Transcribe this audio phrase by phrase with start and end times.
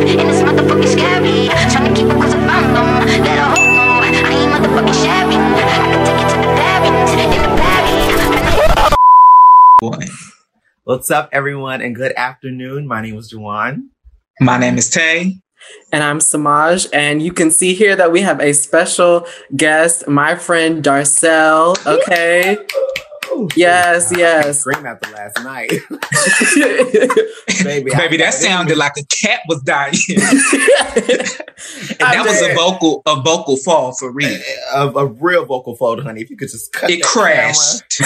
[10.84, 12.86] What's up, everyone, and good afternoon.
[12.86, 13.88] My name is JeJuan.
[14.40, 15.36] My name is Tae.
[15.92, 16.88] And I'm Semaj.
[16.94, 21.76] And you can see here that we have a special guest, my friend Darcell.
[21.86, 22.56] Okay.
[23.32, 24.60] Oh, yes, yes.
[24.60, 25.70] Scream the last night.
[27.64, 29.94] Baby, Baby, that sounded like a cat was dying.
[30.08, 30.18] and
[32.00, 34.38] that was a vocal a vocal fall for real.
[34.74, 36.22] a, a real vocal fold, honey.
[36.22, 38.00] If you could just cut It that crashed.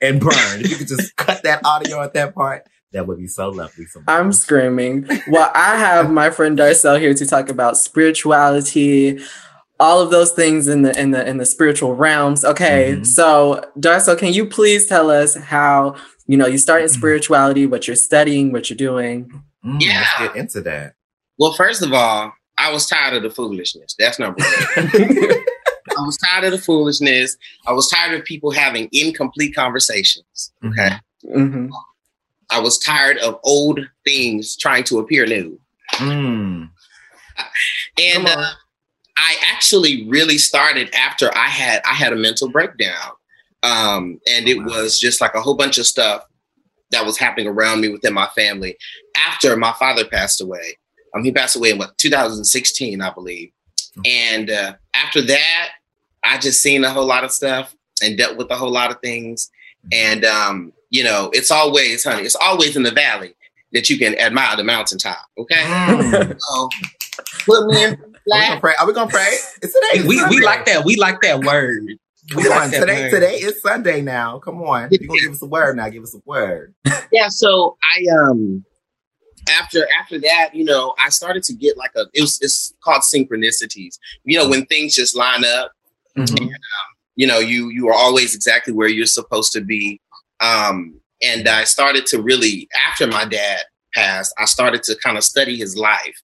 [0.00, 0.62] and burned.
[0.64, 3.86] If you could just cut that audio at that part, that would be so lovely.
[3.86, 5.08] So I'm screaming.
[5.28, 9.18] Well, I have my friend Darcell here to talk about spirituality,
[9.80, 12.44] all of those things in the in the in the spiritual realms.
[12.44, 13.06] Okay, Mhm.
[13.06, 15.96] so Darcell, can you please tell us how
[16.26, 16.94] you know you start in Mhm.
[16.96, 19.30] spirituality, what you're studying, what you're doing?
[19.64, 20.00] Mm, Yeah.
[20.18, 20.94] let's get into that.
[21.38, 23.94] Well, first of all, I was tired of the foolishness.
[23.98, 24.90] That's number one.
[25.96, 27.36] I was tired of the foolishness.
[27.66, 30.52] I was tired of people having incomplete conversations.
[30.64, 30.90] Okay.
[31.36, 31.68] Mm-hmm.
[32.50, 35.58] I was tired of old things trying to appear new.
[35.94, 36.68] Mm.
[37.98, 38.38] And Come on.
[38.44, 38.50] uh,
[39.16, 43.10] I actually really started after I had I had a mental breakdown.
[43.62, 46.24] Um, and it was just like a whole bunch of stuff
[46.90, 48.76] that was happening around me within my family
[49.16, 50.76] after my father passed away.
[51.14, 53.50] Um, he passed away in what 2016, I believe.
[54.04, 55.70] And uh, after that,
[56.24, 59.00] I just seen a whole lot of stuff and dealt with a whole lot of
[59.00, 59.50] things.
[59.92, 63.34] And um, you know, it's always, honey, it's always in the valley
[63.72, 65.24] that you can admire the mountaintop.
[65.38, 66.36] Okay, Mm.
[66.38, 66.68] so
[67.46, 68.74] put me in Are we gonna pray?
[68.78, 69.28] Are we gonna pray?
[69.62, 70.02] It's today.
[70.02, 70.40] We we Sunday.
[70.44, 70.84] like that.
[70.84, 71.82] We like that word.
[72.34, 73.02] We like on, that today.
[73.02, 73.10] word.
[73.10, 74.38] Today is Sunday now.
[74.38, 75.88] Come on, you gonna give us a word now?
[75.90, 76.74] Give us a word.
[77.12, 78.64] Yeah, so I um
[79.50, 83.02] after after that, you know, I started to get like a it was it's called
[83.02, 83.98] synchronicities.
[84.24, 85.72] You know, when things just line up,
[86.16, 86.48] Mhm.
[87.16, 90.00] you know, you you are always exactly where you're supposed to be.
[90.40, 93.60] Um and I started to really after my dad
[93.94, 96.16] passed, I started to kind of study his life.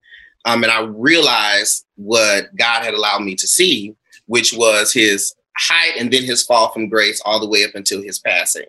[0.45, 3.95] Um and I realized what God had allowed me to see,
[4.27, 8.03] which was his height and then his fall from grace all the way up until
[8.03, 8.67] his passing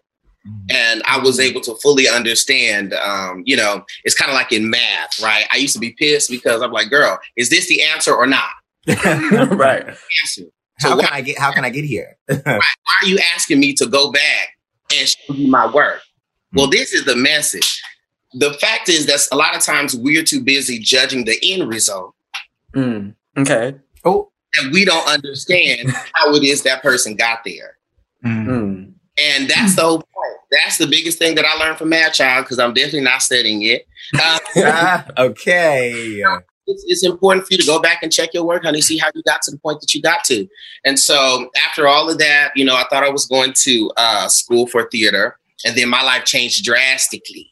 [0.69, 2.93] and I was able to fully understand.
[2.93, 5.45] Um, you know, it's kind of like in math, right?
[5.51, 8.49] I used to be pissed because I'm like, "Girl, is this the answer or not?"
[8.87, 9.85] right.
[9.85, 10.43] Answer.
[10.79, 11.39] How So why, can I get?
[11.39, 12.17] How can I get here?
[12.25, 12.59] why
[13.01, 14.49] are you asking me to go back
[14.97, 16.01] and show you my work?
[16.53, 17.81] Well, this is the message.
[18.33, 22.15] The fact is that a lot of times we're too busy judging the end result,
[22.73, 23.15] Mm.
[23.37, 23.75] Okay.
[24.05, 27.77] oh, and we don't understand how it is that person got there.
[28.25, 28.45] Mm.
[28.45, 28.93] Mm.
[29.21, 30.37] And that's the whole point.
[30.51, 33.61] That's the biggest thing that I learned from Mad Child because I'm definitely not studying
[33.63, 33.87] it.
[34.15, 36.21] Uh, ah, okay.
[36.67, 39.09] it's, it's important for you to go back and check your work, honey, see how
[39.13, 40.47] you got to the point that you got to.
[40.83, 44.27] And so after all of that, you know, I thought I was going to uh,
[44.27, 47.50] school for theater, and then my life changed drastically.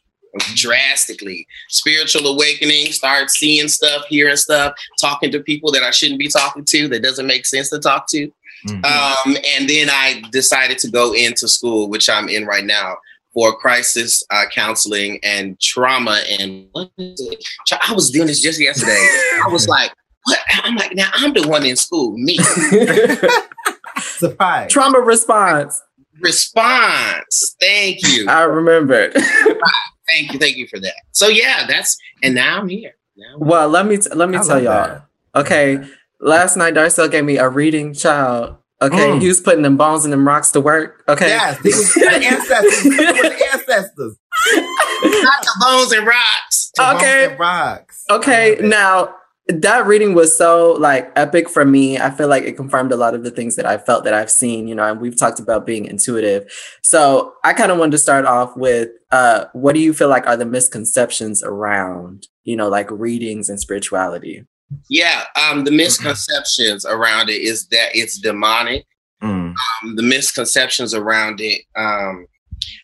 [0.54, 6.28] Drastically, spiritual awakening, start seeing stuff, hearing stuff, talking to people that I shouldn't be
[6.28, 8.30] talking to, that doesn't make sense to talk to.
[8.66, 8.84] Mhm.
[8.84, 12.96] Um, and then I decided to go into school, which I'm in right now,
[13.32, 16.20] for crisis uh, counseling and trauma.
[16.38, 17.44] And what is it?
[17.88, 19.06] I was doing this just yesterday.
[19.44, 19.92] I was like,
[20.24, 20.38] what?
[20.62, 22.36] I'm like, now I'm the one in school, me.
[24.00, 24.70] Surprise.
[24.70, 25.80] Trauma response.
[26.18, 27.56] Response.
[27.60, 28.26] Thank you.
[28.28, 29.12] I remembered.
[30.08, 30.38] Thank you.
[30.38, 30.94] Thank you for that.
[31.12, 32.94] So yeah, that's and now I'm here.
[33.16, 34.86] Now I'm- well, let me t- let me I tell y'all.
[34.86, 35.04] that.
[35.34, 35.78] Okay,
[36.20, 38.56] last night Darcell gave me a reading child.
[38.82, 39.20] Okay, Mm.
[39.20, 41.04] he was putting them bones and them rocks to work.
[41.06, 41.28] Okay.
[41.28, 42.82] Yes, these the ancestors.
[42.82, 44.16] These were the ancestors.
[45.04, 46.70] not the bones and rocks.
[46.76, 47.24] The bones Okay.
[47.26, 48.04] and rocks.
[48.10, 49.14] Okay, now
[49.48, 51.98] that reading was so like epic for me.
[51.98, 54.30] I feel like it confirmed a lot of the things that I felt that I've
[54.30, 56.50] seen, you know, and we've talked about being intuitive.
[56.82, 60.26] So I kind of wanted to start off with uh what do you feel like
[60.26, 64.44] are the misconceptions around, you know, like readings and spirituality?
[64.88, 65.24] Yeah.
[65.34, 68.86] Um, the misconceptions around it is that it's demonic.
[69.22, 69.52] Mm.
[69.82, 71.62] um, the misconceptions around it.
[71.76, 72.26] Um,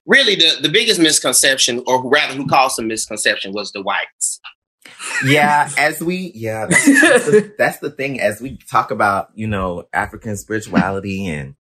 [0.05, 4.41] really, the, the biggest misconception, or rather, who caused the misconception, was the whites.
[5.25, 8.21] Yeah, as we, yeah, that's, that's, the, that's the thing.
[8.21, 11.55] As we talk about, you know, African spirituality and,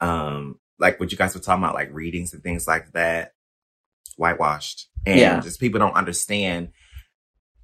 [0.00, 3.32] um, like what you guys were talking about, like readings and things like that,
[4.16, 5.40] whitewashed, and Yeah.
[5.40, 6.68] just people don't understand.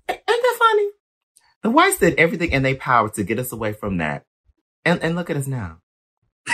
[0.08, 0.88] Ain't that funny?
[1.62, 4.24] The whites did everything in their power to get us away from that,
[4.84, 5.78] and and look at us now.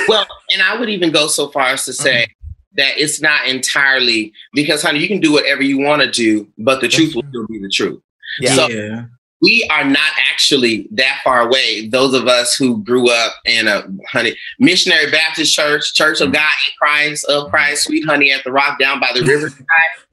[0.06, 2.26] Well, and I would even go so far as to say
[2.74, 6.80] that it's not entirely because, honey, you can do whatever you want to do, but
[6.80, 8.02] the truth will still be the truth.
[8.40, 8.54] Yeah.
[8.54, 9.04] So-
[9.40, 11.86] we are not actually that far away.
[11.88, 16.40] Those of us who grew up in a honey missionary Baptist church, Church of God
[16.66, 19.48] in Christ, of Christ, Sweet Honey at the Rock down by the river,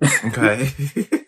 [0.28, 0.70] Okay.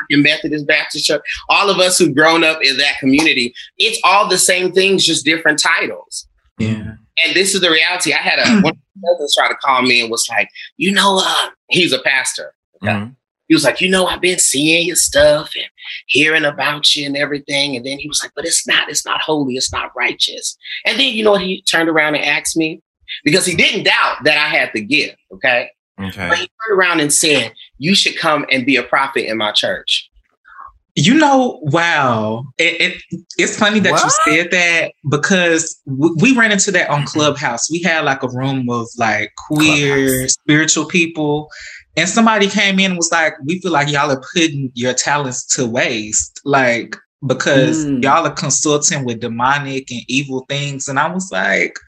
[0.00, 1.22] African Methodist Baptist Church.
[1.48, 5.24] All of us who've grown up in that community, it's all the same things, just
[5.24, 6.28] different titles.
[6.60, 6.94] Yeah.
[7.26, 8.12] And this is the reality.
[8.12, 10.92] I had a one of my cousins try to call me and was like, you
[10.92, 12.54] know, uh, he's a pastor.
[12.82, 13.16] Mhm.
[13.48, 15.66] He was like, you know, I've been seeing your stuff and
[16.06, 17.76] hearing about you and everything.
[17.76, 20.56] And then he was like, but it's not, it's not holy, it's not righteous.
[20.86, 22.80] And then you know what he turned around and asked me?
[23.24, 25.70] Because he didn't doubt that I had the gift, okay?
[25.98, 26.36] But Okay.
[26.36, 30.10] he turned around and said, You should come and be a prophet in my church.
[30.96, 32.44] You know, wow.
[32.56, 33.02] It, it
[33.36, 34.04] it's funny that What?
[34.04, 37.68] you said that because w- we ran into that on Clubhouse.
[37.70, 40.32] We had like a room of like queer Clubhouse.
[40.34, 41.50] spiritual people,
[41.96, 45.44] and somebody came in and was like, "We feel like y'all are putting your talents
[45.56, 46.96] to waste, like
[47.26, 48.02] because Mm.
[48.02, 51.78] y'all are consulting with demonic and evil things." And I was like,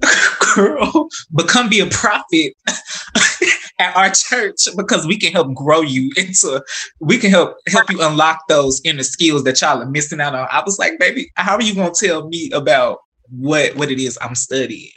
[0.54, 2.54] "Girl, but come be a prophet."
[3.78, 6.62] At our church, because we can help grow you into
[7.00, 10.46] we can help help you unlock those inner skills that y'all are missing out on.
[10.52, 12.98] I was like, baby, how are you gonna tell me about
[13.30, 14.90] what what it is I'm studying?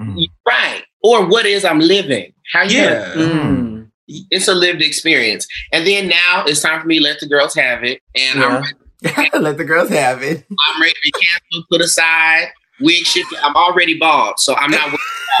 [0.00, 0.26] Mhm.
[0.46, 0.84] Right.
[1.02, 2.32] Or what is I'm living?
[2.52, 3.14] How you gonna- Yeah.
[3.14, 3.90] Mm.
[4.08, 5.46] it's a lived experience.
[5.72, 8.00] And then now it's time for me to let the girls have it.
[8.16, 8.64] And I'm,
[9.42, 10.44] Let the girls have it.
[10.50, 12.48] I'm ready to be canceled, put aside,
[12.80, 13.38] wig shifted.
[13.42, 14.34] I'm already bald.
[14.38, 14.90] So I'm not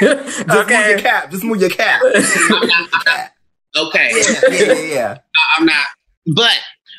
[0.00, 1.30] Just move your cap.
[1.30, 2.02] Just move your cap.
[2.04, 3.32] I'm Move not, your cap.
[3.76, 4.10] okay.
[4.12, 5.18] Yeah, yeah, yeah, yeah.
[5.56, 5.86] I'm not.
[6.34, 6.58] But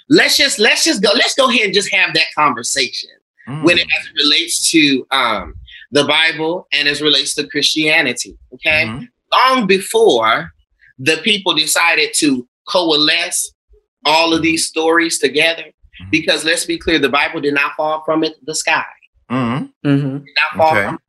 [0.09, 1.09] let's just let's just go.
[1.13, 3.09] Let's go ahead and just have that conversation
[3.47, 3.63] Mm.
[3.63, 5.55] when it as it relates to um
[5.91, 8.37] the Bible and as it relates to Christianity.
[8.53, 8.85] Okay.
[8.85, 9.07] Mhm.
[9.31, 10.51] Long before
[10.97, 13.53] the people decided to coalesce
[14.05, 15.63] all of these stories together,
[16.01, 16.11] Mhm.
[16.11, 18.85] because let's be clear, the Bible did not fall from it, the sky.
[19.31, 19.71] Mhm.
[19.83, 20.85] hmm Did not fall Okay.
[20.85, 20.99] from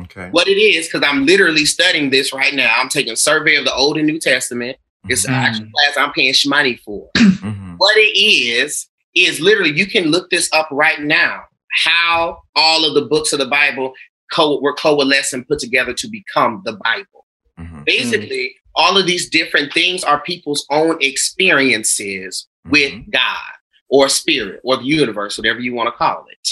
[0.00, 0.28] Okay.
[0.30, 2.74] what it is, because I'm literally studying this right now.
[2.78, 4.78] I'm taking a survey of the Old and New Testament.
[5.08, 5.42] It's an Mhm.
[5.44, 7.10] actual class I'm paying money for.
[7.78, 11.42] What it is is literally you can look this up right now
[11.84, 13.92] how all of the books of the bible
[14.32, 17.26] co- were coalesced and put together to become the bible
[17.58, 17.84] Mhm.
[17.84, 23.10] basically all of these different things are people's own experiences with Mhm.
[23.10, 23.52] god
[23.88, 26.48] or spirit or the universe whatever you want to call it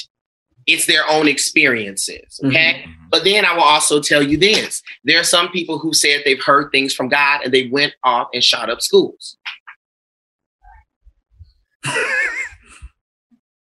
[0.66, 2.94] it's their own experiences okay Mhm.
[3.10, 6.42] but then I will also tell you this there are some people who said they've
[6.52, 9.36] heard things from God and they went off and shot up schools.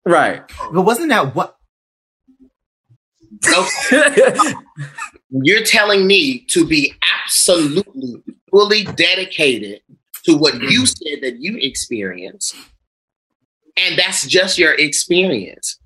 [0.06, 0.43] Right.
[0.72, 1.56] But wasn't that what?
[3.44, 3.67] So
[5.31, 6.94] you're telling me to be
[7.25, 9.81] absolutely fully dedicated
[10.25, 12.55] to what you said that you experienced
[13.76, 15.79] and that's just your experience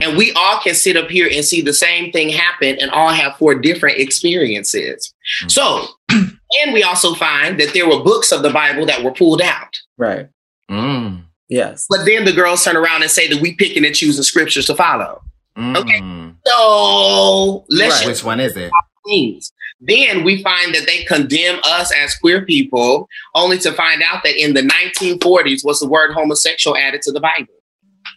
[0.00, 3.08] and we all can sit up here and see the same thing happen and all
[3.10, 5.14] have four different experiences
[5.44, 5.50] Mhm.
[5.50, 9.40] so and we also find that there were books of the bible that were pulled
[9.40, 10.28] out right.
[10.70, 11.22] Mm.
[11.48, 11.86] Yes.
[11.88, 14.74] but then the girls turn around and say that we picking and choosing scriptures to
[14.74, 15.22] follow
[15.58, 16.00] Okay.
[16.00, 16.36] Mm.
[16.46, 18.06] so let's Right.
[18.06, 18.70] Which one is it?
[19.06, 19.52] things.
[19.80, 24.36] Then we find that they condemn us as queer people, only to find out that
[24.40, 27.54] in the 1940s was the word homosexual added to the Bible.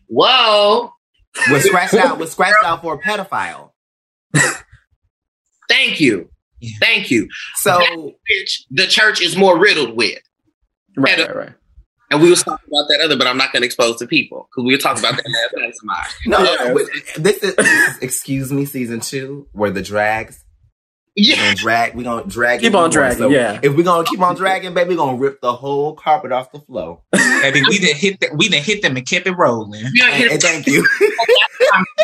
[0.08, 0.92] Whoa!
[1.50, 2.18] Was scratched out.
[2.18, 3.72] Was scratched out for a pedophile.
[5.70, 6.30] Thank you,
[6.82, 7.30] thank you.
[7.56, 7.80] So
[8.30, 10.20] Which the church is more riddled with,
[10.98, 11.18] Right.
[11.20, 11.36] Right.
[11.36, 11.54] right.
[12.12, 14.48] And we was talking about that other, but I'm not going to expose to people
[14.52, 15.74] because we were talking about that last night.
[15.76, 16.10] Somebody.
[16.28, 16.74] no, Yeah.
[16.74, 17.56] no, this is,
[18.02, 20.44] excuse me, season two, where the drags.
[21.18, 21.96] We Yeah, gonna drag.
[21.96, 22.62] We gonna drag.
[22.62, 23.60] Keep on dragging, So yeah.
[23.62, 26.60] If we gonna keep on dragging, baby, we gonna rip the whole carpet off the
[26.62, 27.02] floor.
[27.12, 28.30] Baby, we didn't hit that.
[28.38, 29.72] We didn't hit them and kept it rolling.
[29.72, 30.88] we And, here and thank you.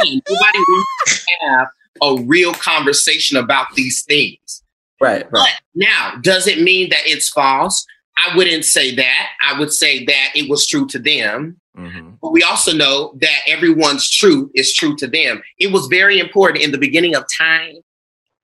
[0.04, 1.68] Nobody wants to have
[2.02, 4.64] a real conversation about these things.
[5.00, 5.30] Right.
[5.30, 7.86] But now, does it mean that it's false?
[8.18, 9.30] I wouldn't say that.
[9.42, 11.60] I would say that it was true to them.
[11.78, 12.18] Mhm.
[12.22, 15.44] But we also know that everyone's truth is true to them.
[15.60, 17.76] It was very important in the beginning of time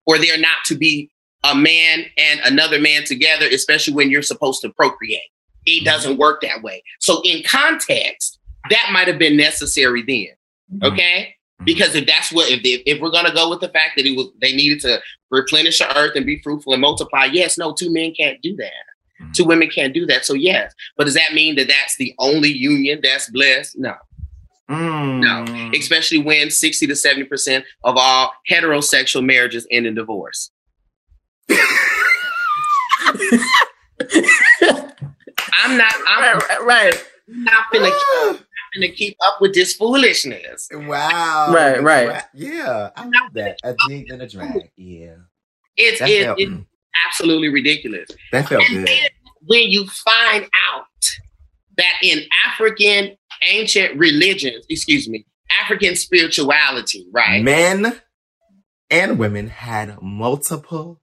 [0.04, 1.10] for there not to be
[1.42, 5.30] a man and another man together, especially when you're supposed to procreate.
[5.66, 5.84] It Mhm.
[5.86, 6.82] doesn't work that way.
[7.00, 8.38] So, in context,
[8.70, 10.88] that might have been necessary then.
[10.92, 11.34] Okay.
[11.60, 11.64] Mhm.
[11.66, 14.16] Because if that's what if if, if we're gonna go with the fact that it
[14.16, 17.90] was they needed to replenish the earth and be fruitful and multiply, yes, no, two
[17.92, 18.72] men can't do that.
[19.32, 20.24] Two women can't do that.
[20.24, 23.78] So yes, but does that mean that that's the only union that's blessed?
[23.78, 23.94] No,
[24.70, 25.20] Mm.
[25.22, 25.70] no.
[25.78, 30.50] Especially when sixty to seventy percent of all heterosexual marriages end in divorce.
[35.56, 35.92] I'm not.
[36.08, 36.62] I'm Right.
[36.62, 37.04] Right.
[37.28, 37.90] not finna.
[38.74, 40.68] having to keep up with this foolishness.
[40.72, 41.52] Wow.
[41.54, 42.22] Right, right.
[42.34, 43.58] Yeah, I love that.
[43.64, 44.70] A dig and a drag.
[44.76, 45.14] Yeah.
[45.76, 46.52] It's That it, felt, it's
[47.06, 48.08] absolutely ridiculous.
[48.32, 48.88] that felt And good.
[48.88, 49.08] then
[49.42, 50.86] when you find out
[51.76, 55.26] that in African ancient religions, excuse me,
[55.62, 57.42] African spirituality, right?
[57.42, 58.00] Men
[58.90, 61.00] and women had multiple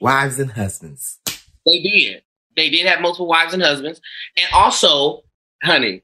[0.00, 1.18] wives and husbands.
[1.66, 2.22] They did.
[2.56, 4.00] They did have multiple wives and husbands.
[4.36, 5.22] And also,
[5.62, 6.02] honey,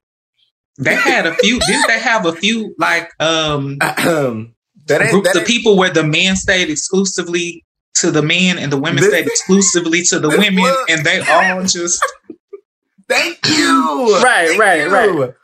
[0.79, 1.59] They had a few.
[1.61, 4.55] Didn't they have a few like um Ahem.
[4.87, 7.65] that ain't, groups that of people where the men stayed exclusively
[8.01, 11.21] to the men and the women This- stayed exclusively to the women, look- and they
[11.21, 12.03] all just
[13.09, 14.19] Thank you.
[14.23, 15.23] Right, Thank right, you.
[15.23, 15.35] right.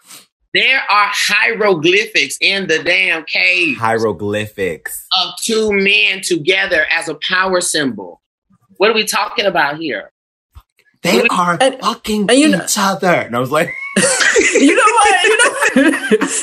[0.52, 5.06] there are hieroglyphics in the damn cave Hieroglyphics.
[5.22, 8.20] of two men together as a power symbol.
[8.78, 10.10] What are we talking about here?
[11.02, 13.08] They are And- fucking and you know- each other.
[13.12, 13.68] And I was like,
[14.54, 15.24] you know what?
[15.24, 15.54] You know,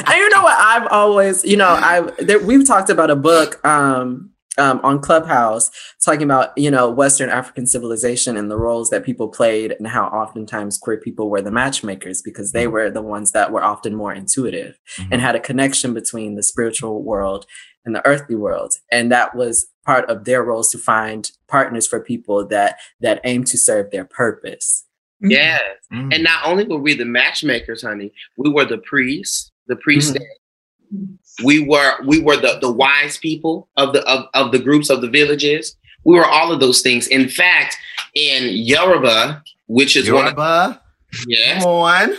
[0.07, 0.57] and you know what?
[0.57, 5.71] I've always, you know, I there, we've talked about a book um, um, on Clubhouse
[6.03, 10.05] talking about you know Western African civilization and the roles that people played and how
[10.05, 14.13] oftentimes queer people were the matchmakers because they were the ones that were often more
[14.13, 14.79] intuitive
[15.11, 17.45] and had a connection between the spiritual world
[17.85, 21.99] and the earthly world, and that was part of their roles to find partners for
[21.99, 24.85] people that that aim to serve their purpose.
[25.21, 25.61] Yes.
[25.91, 26.13] Mm.
[26.13, 30.23] And not only were we the matchmakers, honey, we were the priests, the priestess.
[31.43, 35.01] We were we were the, the wise people of the of, of the groups of
[35.01, 35.75] the villages.
[36.05, 37.07] We were all of those things.
[37.07, 37.77] In fact,
[38.15, 40.81] in Yoruba, which is one of Yoruba,
[41.27, 42.17] yes, come on.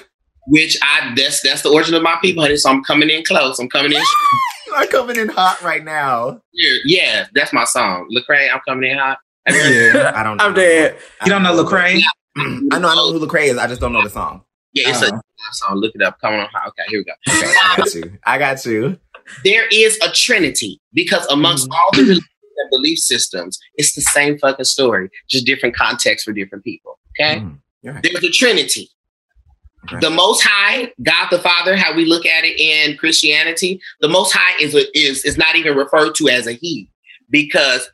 [0.48, 2.56] which I that's that's the origin of my people, honey.
[2.56, 3.58] So I'm coming in close.
[3.58, 4.02] I'm coming in
[4.66, 6.40] You are coming in hot right now.
[6.52, 6.78] here.
[6.84, 8.08] Yeah, that's my song.
[8.14, 9.18] Lecrae, I'm coming in hot.
[9.46, 9.62] Have you
[9.94, 10.12] yeah.
[10.14, 10.44] I don't Know.
[10.44, 10.96] I'm dead.
[11.20, 12.00] I You don't know Lecrae?
[12.36, 13.58] I know, I know who Lecrae is.
[13.58, 14.42] I just don't know the song.
[14.72, 15.16] Yeah, it's Uh-huh.
[15.16, 15.76] a song.
[15.78, 16.20] Look it up.
[16.20, 16.46] Come on.
[16.68, 17.12] Okay, here we go.
[17.28, 18.18] Okay, I got you.
[18.24, 18.98] I got you.
[19.44, 21.74] There is a trinity because amongst Mm.
[21.74, 26.32] all the religions and belief systems, it's the same fucking story, just different context for
[26.32, 26.98] different people.
[27.18, 27.58] Okay, Mm,
[28.02, 28.90] there's a trinity.
[30.00, 34.32] The Most High, God the Father, how we look at it in Christianity, the Most
[34.32, 36.90] High is is is not even referred to as a He
[37.30, 37.90] because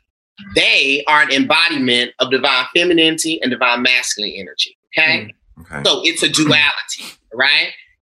[0.53, 4.77] they are an embodiment of divine femininity and divine masculine energy.
[4.97, 5.33] Okay.
[5.61, 5.81] Okay.
[5.85, 7.69] So it's a duality, right?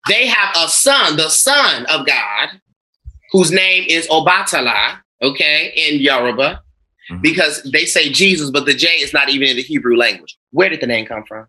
[0.07, 2.49] They have a son, the son of God,
[3.33, 6.61] whose name is Obatala, okay, in Yoruba,
[7.11, 7.21] Mhm.
[7.21, 10.37] because they say Jesus, but the J is not even in the Hebrew language.
[10.51, 11.47] Where did the name come from?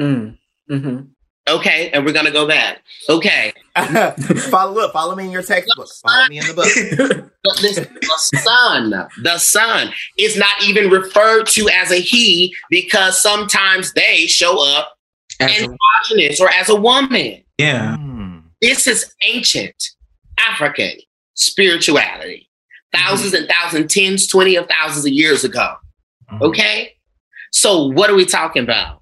[0.00, 0.36] Mm.
[0.68, 0.98] hmm
[1.48, 2.82] Okay, and we're gonna go back.
[3.08, 3.52] Okay,
[4.50, 4.92] follow up.
[4.92, 5.86] Follow me in your textbook.
[6.02, 6.66] Follow me in the book.
[7.44, 8.90] the son,
[9.22, 14.96] the son is not even referred to as a he because sometimes they show up
[15.38, 17.44] As a- or as a woman.
[17.58, 17.96] yeah.
[17.96, 18.42] Mm.
[18.60, 19.90] This is ancient
[20.38, 20.92] African
[21.34, 22.48] spirituality,
[22.92, 25.74] thousands and thousands, tens, twenty of thousands of years ago.
[26.32, 26.42] Mhm.
[26.42, 26.92] Okay,
[27.52, 29.00] so what are we talking about?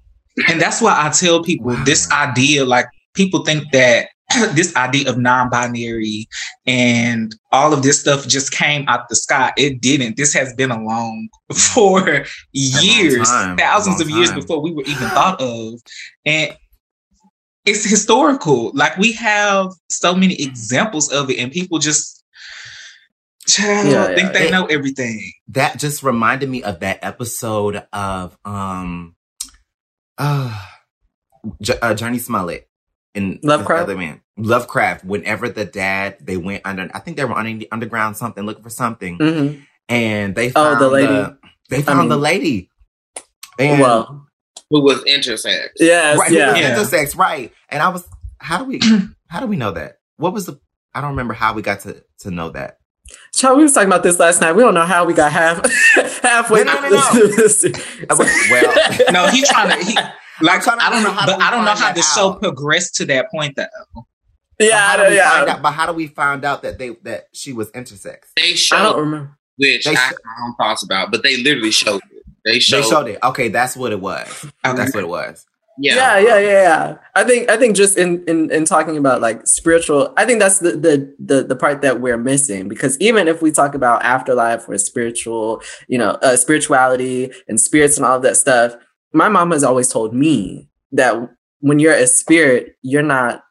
[0.49, 1.83] And that's why I tell people Wow.
[1.85, 4.09] this idea, like people think that
[4.53, 6.27] this idea of non-binary
[6.65, 9.53] and all of this stuff just came out the sky.
[9.55, 10.17] It didn't.
[10.17, 13.29] This has been along for years.
[13.29, 15.79] A thousands long of years before we were even thought of.
[16.25, 16.55] And
[17.65, 18.71] it's historical.
[18.73, 22.23] Like we have so many examples of it, and people just
[23.47, 24.31] child, Yeah, think yeah.
[24.31, 25.31] they It- know everything.
[25.49, 29.15] That just reminded me of that episode of um,
[30.17, 30.65] uh,
[31.61, 32.67] J- uh Jurnee Smollett
[33.13, 33.83] in Lovecraft?
[33.83, 34.21] Other Man.
[34.37, 35.05] Lovecraft.
[35.05, 38.69] Whenever the dad they went under, I think they were under underground something looking for
[38.69, 41.35] something, hmm and they Oh, found the lady.
[41.69, 42.69] they found the mean- lady.
[43.59, 44.27] And Well,
[44.75, 45.69] Who was intersex?
[45.79, 46.51] yes, right, who yeah.
[46.51, 46.75] was Yeah.
[46.75, 47.53] intersex, right?
[47.69, 48.05] And I was,
[48.39, 48.79] how do we,
[49.29, 49.99] how do we know that?
[50.17, 50.59] What was the?
[50.93, 52.77] I don't remember how we got to to know that.
[53.33, 54.53] Child, we was talking about this last night.
[54.53, 55.63] We don't know how we got half
[56.21, 56.63] halfway.
[56.63, 57.63] No, no, through no, this.
[57.63, 59.85] Uh, Well, No, he's trying to.
[59.85, 59.93] He,
[60.41, 62.41] like I don't know, how but I don't know how that the show out.
[62.41, 63.55] progressed to that point.
[63.55, 63.67] Though
[64.57, 65.29] But yeah, how I do don't- we yeah.
[65.31, 65.61] find out?
[65.61, 68.17] But how do we find out that they that she was intersex?
[68.35, 69.37] They I don't remember.
[69.57, 72.14] which They I sh- have my own thoughts about, but they literally showed it.
[72.45, 73.19] They showed, They showed it.
[73.23, 74.27] Okay, that's what it was.
[74.65, 74.77] Okay.
[74.77, 75.45] That's what it was.
[75.79, 75.95] yeah.
[75.95, 76.97] Yeah, yeah, yeah, yeah.
[77.15, 80.59] I think I think just in in in talking about like spiritual, I think that's
[80.59, 84.69] the the the, the part that we're missing because even if we talk about afterlife
[84.69, 88.75] or spiritual, you know, uh, spirituality and spirits and all of that stuff,
[89.11, 91.15] my mom has always told me that
[91.59, 93.43] when you're a spirit, you're not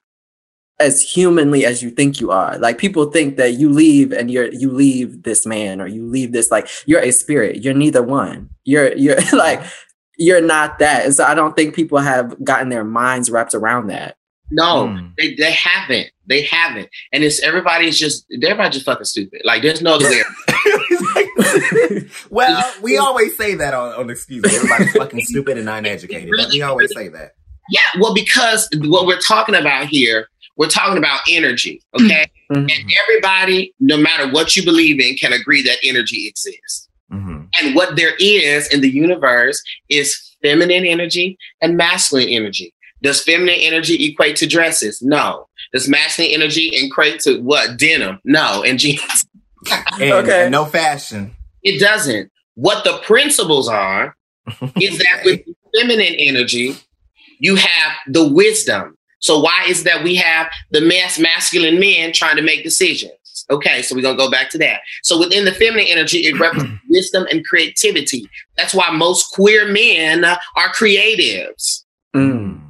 [0.81, 2.59] as humanly as you think you are.
[2.59, 6.33] Like people think that you leave and you're you leave this man or you leave
[6.33, 7.63] this like you're a spirit.
[7.63, 8.51] You're neither one.
[8.65, 9.63] You're you're like
[10.19, 11.05] you're not that.
[11.05, 14.17] And so I don't think people have gotten their minds wrapped around that.
[14.51, 15.13] No, Mm.
[15.17, 16.09] they they haven't.
[16.27, 16.89] They haven't.
[17.13, 19.43] And it's everybody's just everybody just fucking stupid.
[19.45, 20.23] Like there's no other way.
[22.31, 24.55] well, we always say that on, on excuse me.
[24.55, 26.31] Everybody's fucking stupid and uneducated.
[26.37, 27.33] But we always say that.
[27.71, 31.81] yeah, well, because what we're talking about here, we're talking about energy.
[31.99, 32.27] Okay.
[32.53, 32.71] Mhm.
[32.71, 36.89] And everybody, no matter what you believe in, can agree that energy exists.
[37.11, 42.73] hmm And what there is in the universe is feminine energy and masculine energy.
[43.03, 45.03] Does feminine energy equate to dresses?
[45.03, 45.49] No.
[45.73, 47.77] Does masculine energy equate to what?
[47.79, 48.19] Denim?
[48.25, 48.63] No.
[48.63, 49.27] And jeans?
[50.01, 50.43] And, Okay.
[50.45, 51.35] and no fashion.
[51.63, 52.31] It doesn't.
[52.55, 54.17] What the principles are
[54.81, 55.41] is that with
[55.75, 56.77] feminine energy,
[57.39, 58.97] you have the wisdom.
[59.25, 63.13] So why is that we have the mass masculine men trying to make decisions?
[63.51, 64.81] Okay, so we're gonna go back to that.
[65.03, 68.29] So within the feminine energy, it represents wisdom and creativity.
[68.59, 71.85] That's why most queer men are creatives.
[72.15, 72.61] Mm.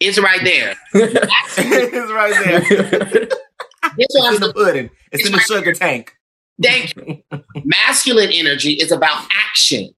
[0.00, 0.74] It's right there.
[0.94, 3.28] it's right there.
[3.96, 4.90] This It's in one's the pudding.
[5.12, 6.12] It's in the sugar tank.
[6.60, 7.22] thank you.
[7.64, 9.94] Masculine energy is about action.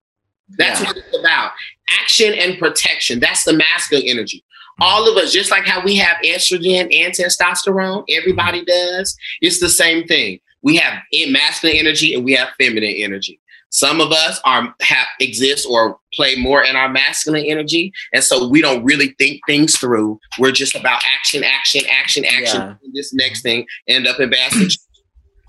[0.59, 0.89] That's Yeah.
[0.89, 1.53] what it's about.
[1.99, 3.19] Action and protection.
[3.21, 4.45] That's the masculine energy.
[4.81, 9.17] All of us, just like how we have estrogen and testosterone, everybody does.
[9.41, 10.41] It's the same thing.
[10.63, 13.41] We have masculine energy and we have feminine energy.
[13.71, 18.49] Some of us are have exist or play more in our masculine energy, and so
[18.49, 20.19] we don't really think things through.
[20.39, 22.61] We're just about action, action, action, action.
[22.63, 22.75] Yeah.
[22.95, 24.89] This next thing end up in bad situations.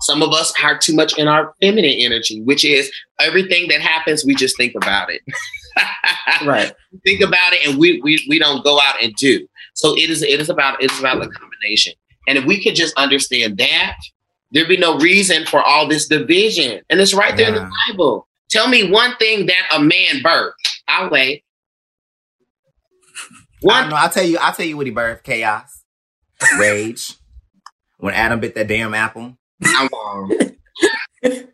[0.02, 4.24] Some of us are too much in our feminine energy, which is everything that happens,
[4.24, 5.20] we just think about it.
[6.44, 6.72] right.
[7.04, 9.46] think about it and we, we we don't go out and do.
[9.74, 11.94] So it is it is about it's about the combination.
[12.28, 13.96] And if we could just understand that,
[14.52, 16.82] there'd be no reason for all this division.
[16.90, 18.26] And it's right there in the Bible.
[18.50, 20.52] Tell me one thing that a man birthed.
[20.88, 21.44] I'll wait.
[23.62, 23.96] I One don't know.
[23.96, 24.38] I'll tell you.
[24.38, 25.84] I'll tell you what he birthed: chaos,
[26.58, 27.14] rage.
[27.98, 29.36] when Adam bit that damn apple,
[29.78, 29.88] um,
[31.22, 31.48] wars.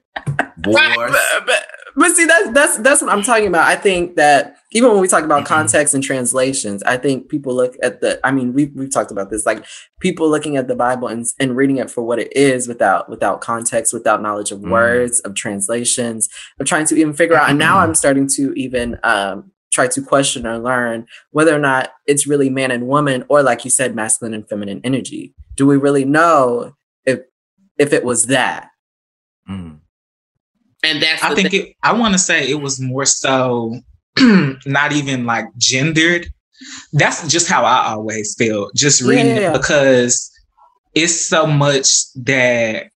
[0.59, 0.73] but,
[1.11, 1.67] but, but
[2.05, 3.67] see that's that's that's what I'm talking about.
[3.67, 5.47] I think that even when we talk about Mhm.
[5.47, 9.31] context and translations, I think people look at the I mean we've we've talked about
[9.31, 9.65] this, like
[10.01, 13.41] people looking at the Bible and, and reading it for what it is without without
[13.41, 14.71] context, without knowledge of Mm.
[14.71, 16.29] words, of translations,
[16.61, 20.01] of trying to even figure out and now I'm starting to even um try to
[20.03, 23.95] question or learn whether or not it's really man and woman or like you said
[23.95, 26.73] masculine and feminine energy do we really know
[27.05, 27.21] if
[27.79, 28.69] if it was that
[29.51, 29.81] Mm.
[30.87, 31.67] And that's I think thing.
[31.69, 31.77] it.
[31.83, 33.81] I want to say it was more so
[34.67, 36.29] not even like gendered.
[36.93, 38.71] That's just how I always feel.
[38.75, 39.51] Just reading yeah, yeah.
[39.51, 40.31] it because
[40.95, 41.89] it's so much
[42.25, 42.87] that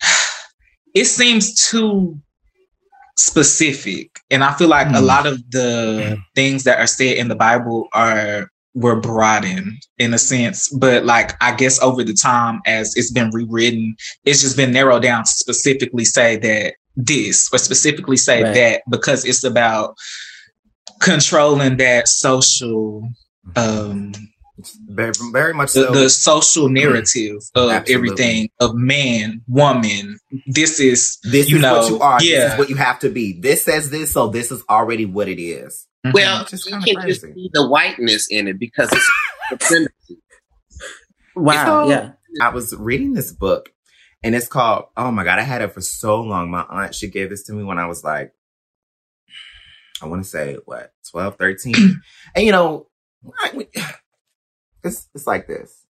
[0.94, 2.20] it seems too
[3.16, 5.06] specific, and I feel like a Mm.
[5.06, 10.14] lot of the things that are said in the Bible are were broadened in in
[10.14, 14.56] a sense but like i guess over the time as it's been rewritten it's just
[14.56, 18.54] been narrowed down to specifically say that this or specifically say Right.
[18.54, 19.96] that because it's about
[21.00, 23.08] controlling that social
[23.56, 24.12] um
[24.88, 25.92] Very, very much the, so.
[25.92, 27.94] the social narrative of Absolutely.
[27.94, 32.18] everything of man woman this is this you is know, what you are.
[32.18, 32.52] This yeah.
[32.52, 33.38] is what you have to be.
[33.40, 35.86] This says this, so this is already what it is.
[36.06, 36.14] Mm-hmm.
[36.14, 37.34] well, Which is you kinda can just crazy.
[37.34, 39.10] see the whiteness in it because it's
[39.68, 40.22] supremacy.
[41.34, 43.72] wow So- yeah I was reading this book
[44.22, 46.50] and it's called, oh my God, I had it for so long.
[46.50, 48.32] My aunt, she gave this to me when I was like,
[50.02, 51.74] I want to say what, 12, 13.
[52.34, 52.88] and you know,
[53.40, 53.66] I-
[54.84, 55.86] it's, it's like this.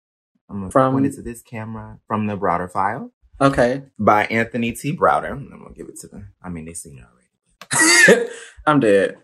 [0.49, 4.26] I'm going to From- point it to this camera from the Browder file okay by
[4.26, 4.95] Anthony T.
[4.95, 5.32] Browder.
[5.32, 6.34] I'm going to give it to them.
[6.43, 8.30] I mean, they seen it already.
[8.67, 9.15] i'm dead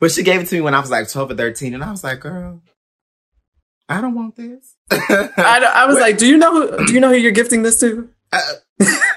[0.00, 1.74] But she gave it to me when I was like 12 or 13.
[1.74, 2.62] And I was like, girl,
[3.88, 4.74] I don't want this.
[4.90, 5.30] I,
[5.74, 6.02] I was What?
[6.02, 8.40] like do you know who do you know who you're gifting this to uh,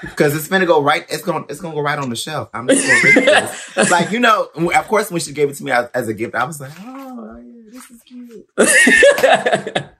[0.00, 1.04] Because it's gonna go right.
[1.10, 2.48] It's gonna it's gonna go right on the shelf.
[2.54, 3.76] I'm just gonna read this.
[3.90, 6.34] like you know, of course, when she gave it to me as, as a gift,
[6.34, 8.46] I was like, oh, oh yeah, this is cute.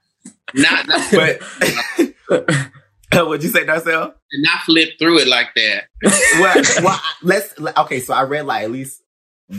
[0.55, 1.43] Not not, But
[3.27, 4.15] what'd you say, Darcell?
[4.35, 5.85] not flip through it like that.
[6.03, 7.55] Well, well, I- let's.
[7.79, 9.02] Okay, so I read like at least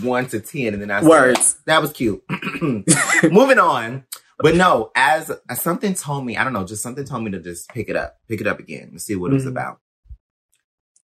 [0.02, 1.58] one to ten, and then I said, Words.
[1.66, 2.24] That was cute.
[2.62, 4.06] Moving on.
[4.40, 7.40] But no, as, as something told me, I don't know, just something told me to
[7.40, 9.50] just pick it up, pick it up again and see what it was Mhm.
[9.50, 9.80] about.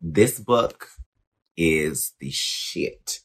[0.02, 0.88] This book
[1.56, 3.19] is the shit.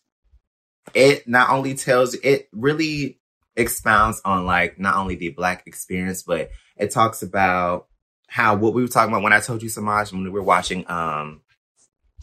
[0.93, 3.19] It not only tells, it really
[3.57, 7.87] expounds on like not only the black experience, but it talks about
[8.29, 10.89] how what we were talking about when I told you Semaj when we were watching
[10.91, 11.41] um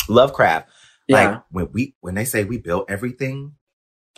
[0.08, 0.70] Lovecraft.
[1.08, 3.54] Yeah Like when we when they say we built everything,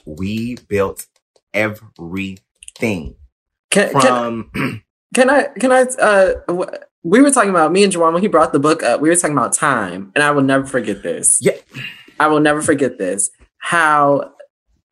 [0.06, 1.06] we built
[1.54, 3.16] everything.
[3.70, 4.52] Can, can, from
[5.14, 6.70] can I can I uh w-
[7.04, 9.16] we were talking about me and JeJuan when he brought the book up, we were
[9.16, 11.40] talking about time, and I will never forget this.
[11.42, 11.58] Yeah.
[12.20, 13.30] I will never forget this.
[13.58, 14.34] How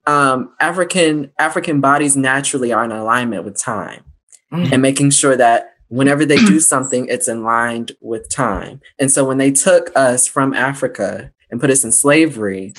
[0.07, 4.03] um African African bodies naturally are in alignment with time
[4.51, 4.73] Mm.
[4.73, 8.81] and making sure that whenever they do something, it's in line with time.
[8.99, 12.73] And so when they took us from Africa and put us in slavery,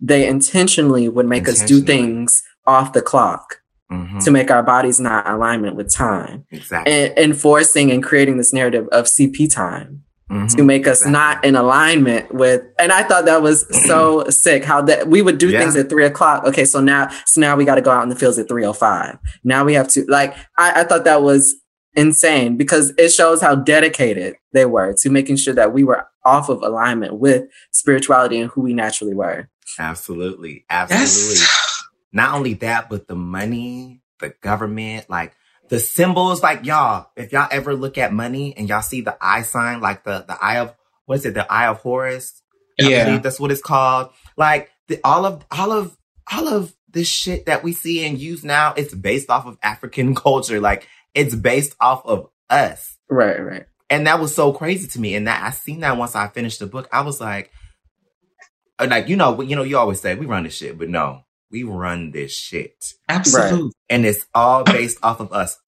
[0.00, 3.58] they intentionally would make us do things off the clock
[3.90, 4.24] Mhm.
[4.24, 8.88] to make our bodies not alignment with time exactly and enforcing and creating this narrative
[8.90, 10.56] of CP time Mhm.
[10.56, 11.12] to make us Exactly.
[11.12, 15.36] not in alignment with and I thought that was so sick how that we would
[15.36, 15.60] do Yeah.
[15.60, 16.44] things at three o'clock.
[16.44, 19.18] Okay, so now so now we got to go out in the fields at 305.
[19.44, 21.54] Now we have to like I, I thought that was
[21.94, 26.48] insane because it shows how dedicated they were to making sure that we were off
[26.48, 29.48] of alignment with spirituality and who we naturally were.
[29.78, 31.72] absolutely absolutely That's
[32.12, 35.34] not only that, but the money, the government, like
[35.68, 39.42] the symbols, like y'all, if y'all ever look at money and y'all see the eye
[39.42, 40.74] sign, like the, the eye of,
[41.06, 41.34] what is it?
[41.34, 42.42] The eye of Horus.
[42.78, 43.06] Yeah.
[43.06, 44.10] believe that's what it's called.
[44.36, 45.96] Like the, all of, all of,
[46.30, 50.14] all of this shit that we see and use now, it's based off of African
[50.16, 50.60] culture.
[50.60, 52.98] Like it's based off of us.
[53.08, 53.66] Right, right.
[53.92, 55.14] And that was so crazy to me.
[55.14, 57.50] And that I seen that once I finished the book, I was like,
[58.78, 61.24] uh, like, you know, you know, you always say we run this shit, but no,
[61.50, 62.72] we run this shit
[63.08, 63.70] Absolutely.
[63.90, 65.58] and it's all based off of us,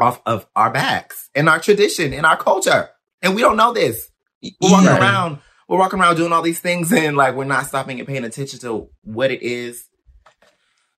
[0.00, 2.88] off of our backs and our tradition and our culture.
[3.22, 4.10] And we don't know this.
[4.42, 4.98] We're walking Yeah.
[4.98, 5.38] around,
[5.68, 8.58] we're walking around doing all these things, and like we're not stopping and paying attention
[8.60, 9.84] to what it is.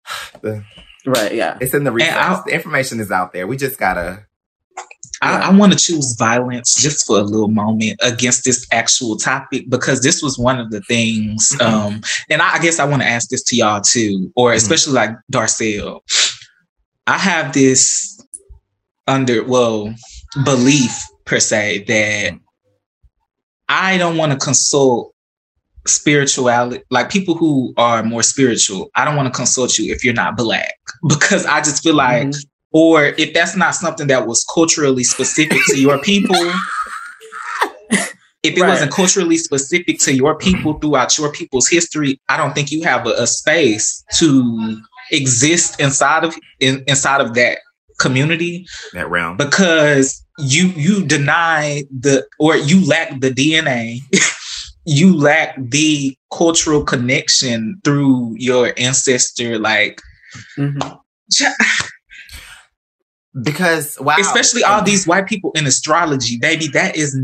[0.40, 0.64] The-
[1.06, 1.56] Right, yeah.
[1.62, 2.44] it's in the research.
[2.46, 3.46] The information is out there.
[3.46, 4.26] We just gotta.
[5.22, 9.68] I, I want to choose violence just for a little moment against this actual topic
[9.68, 11.54] because this was one of the things.
[11.58, 11.66] Mhm.
[11.66, 14.56] Um, and I, I guess I want to ask this to y'all too, or Mhm.
[14.56, 16.02] especially like Darcell.
[17.06, 18.18] I have this
[19.06, 19.92] under well
[20.44, 20.92] belief
[21.26, 22.38] per se that
[23.68, 25.14] I don't want to consult
[25.86, 30.12] spirituality like people who are more spiritual i don't want to consult you if you're
[30.12, 30.74] not black
[31.08, 32.46] because i just feel like Mhm.
[32.72, 36.36] Or if that's not something that was culturally specific to your people
[38.42, 38.68] if it Right.
[38.70, 43.06] wasn't culturally specific to your people throughout your people's history i don't think you have
[43.06, 44.80] a, a space to
[45.10, 47.58] exist inside of in, inside of that
[47.98, 49.36] community That realm.
[49.36, 53.98] because you you deny the or you lack the dna
[54.86, 60.00] you lack the cultural connection through your ancestor like
[60.56, 60.98] Mhm.
[63.42, 67.16] Because wow, especially all these white people in astrology, baby, that is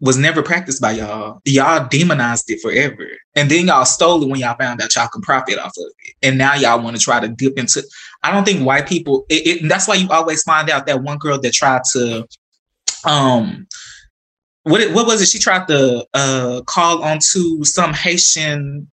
[0.00, 1.40] was never practiced by y'all.
[1.44, 5.22] Y'all demonized it forever, and then y'all stole it when y'all found out y'all could
[5.22, 7.82] profit off of it, and now y'all want to try to dip into.
[8.22, 9.26] I don't think white people.
[9.28, 12.26] It, it, that's why you always find out that one girl that tried to,
[13.04, 13.66] um,
[14.64, 15.28] what it, what was it?
[15.28, 18.90] She tried to uh call onto some Haitian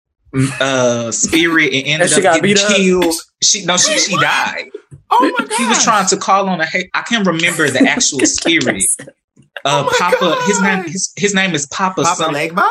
[0.61, 2.75] uh spirit and ended And she up got getting beat up?
[2.75, 3.15] killed.
[3.41, 4.69] She no, she she died.
[5.11, 6.65] Oh my god, He was trying to call on a.
[6.93, 8.83] I can't remember the actual spirit.
[8.99, 9.05] Uh,
[9.65, 10.41] Oh my Papa.
[10.45, 10.83] His name.
[10.85, 12.03] His, his name is Papa.
[12.03, 12.67] Papa some- Legba.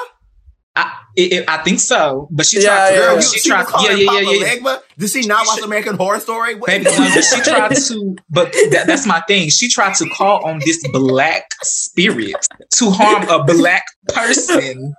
[0.77, 2.29] I, it, it- I think so.
[2.31, 2.95] But she Yeah, tried to.
[2.95, 3.21] yeah, Girl, yeah.
[3.21, 3.59] she she tried.
[3.63, 4.55] was calling Yeah, yeah, Papa yeah, yeah.
[4.55, 4.81] Legba.
[4.97, 6.55] Did she not watch American Horror Story?
[6.55, 8.17] What- Baby, no, but she tried to.
[8.31, 9.49] But that, that's my thing.
[9.51, 12.37] She tried to call on this black spirit
[12.77, 14.95] to harm a black person.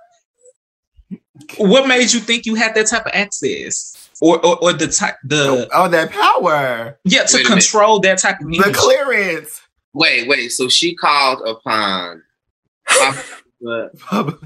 [1.58, 5.16] What made you think you had that type of access, or or, or the type
[5.24, 7.48] the oh, that power, yeah to Wait minute.
[7.62, 9.60] control that type of the clearance.
[9.92, 10.48] Wait, wait.
[10.50, 12.22] So she called upon
[12.88, 13.22] Papa
[13.98, 14.38] Papa-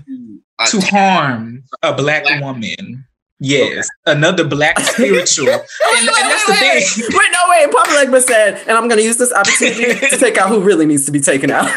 [0.59, 3.07] uh, to to harm a black, Black- woman.
[3.40, 7.07] Yes, another black spiritual, and, and that's the wait, thing.
[7.11, 7.70] Wait, no, wait.
[7.73, 10.87] Papa Legba said, and I'm going to use this opportunity to take out who really
[10.87, 11.70] needs to be taken out.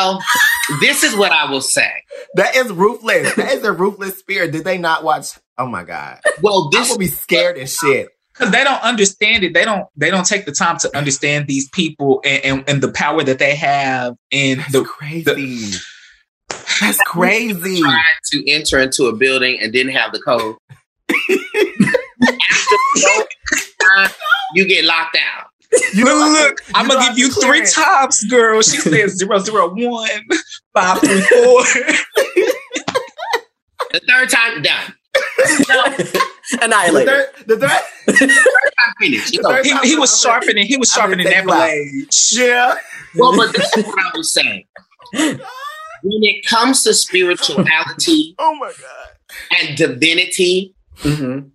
[0.00, 0.20] Well,
[0.80, 1.90] this is what I will say.
[2.36, 3.34] That is ruthless.
[3.34, 4.52] That is a ruthless spirit.
[4.52, 5.38] Did they not watch?
[5.58, 8.08] Oh my god, Well, this will be scared as shit.
[8.32, 9.52] because they don't understand it.
[9.52, 9.86] They don't.
[9.96, 13.38] They don't take the time to understand these people and, and, and the power that
[13.38, 15.80] they have and That's the.
[16.80, 16.86] Crazy.
[16.86, 17.80] That's crazy.
[17.80, 20.56] tried to enter into a building and didn't have the code.
[23.98, 24.14] After
[24.54, 25.46] you get locked out.
[25.94, 27.72] You Look, don't look, I'm gonna give you to three clear it.
[27.72, 28.60] times, girl.
[28.62, 30.08] She says zero zero one
[30.74, 31.62] five three four.
[33.92, 34.94] The third time, done.
[35.14, 37.08] The Annihilated.
[37.08, 39.28] third, the third, I'm finished.
[39.34, 39.82] It's The third over.
[39.84, 40.66] He, he was sharpening.
[40.66, 42.08] He was sharpening that blade.
[42.32, 42.74] yeah.
[43.16, 44.64] Well, but this is what I was saying.
[46.02, 49.58] When it comes to spirituality Oh my god.
[49.60, 51.50] and divinity, Mhm.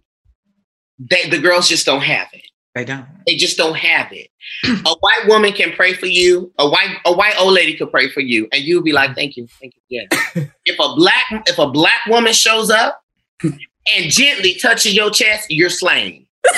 [0.99, 2.41] they, the girls just don't have it.
[2.73, 3.05] They don't.
[3.25, 4.29] They just don't have it.
[4.65, 6.51] a white woman can pray for you.
[6.59, 9.37] A white a white old lady could pray for you, and you'll be like, "Thank
[9.37, 10.43] you, thank you." Yeah.
[10.65, 13.01] if a black if a black woman shows up
[13.43, 16.27] and gently touches your chest, you're slain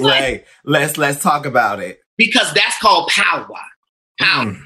[0.00, 2.00] Like, let's let's talk about it.
[2.16, 3.48] because that's called power.
[4.20, 4.44] Power.
[4.46, 4.56] Mm,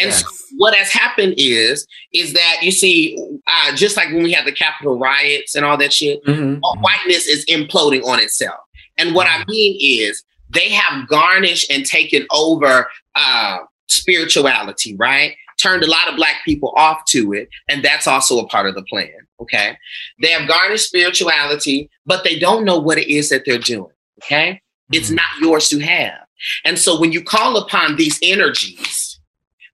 [0.00, 0.22] And yes.
[0.22, 4.44] so what has happened is is that you see, uh, just like when we had
[4.46, 6.58] the Capitol riots and all that shit, Mhm.
[6.62, 8.60] uh, whiteness is imploding on itself.
[8.98, 13.58] And what I mean is they have garnished and taken over uh,
[13.88, 15.36] spirituality, right?
[15.60, 18.74] Turned a lot of black people off to it, and that's also a part of
[18.74, 19.10] the plan.
[19.40, 19.76] Okay,
[20.20, 23.92] they have garnished spirituality, but they don't know what it is that they're doing.
[24.22, 24.60] Okay,
[24.92, 25.16] it's Mhm.
[25.16, 26.20] not yours to have.
[26.64, 29.09] And so when you call upon these energies,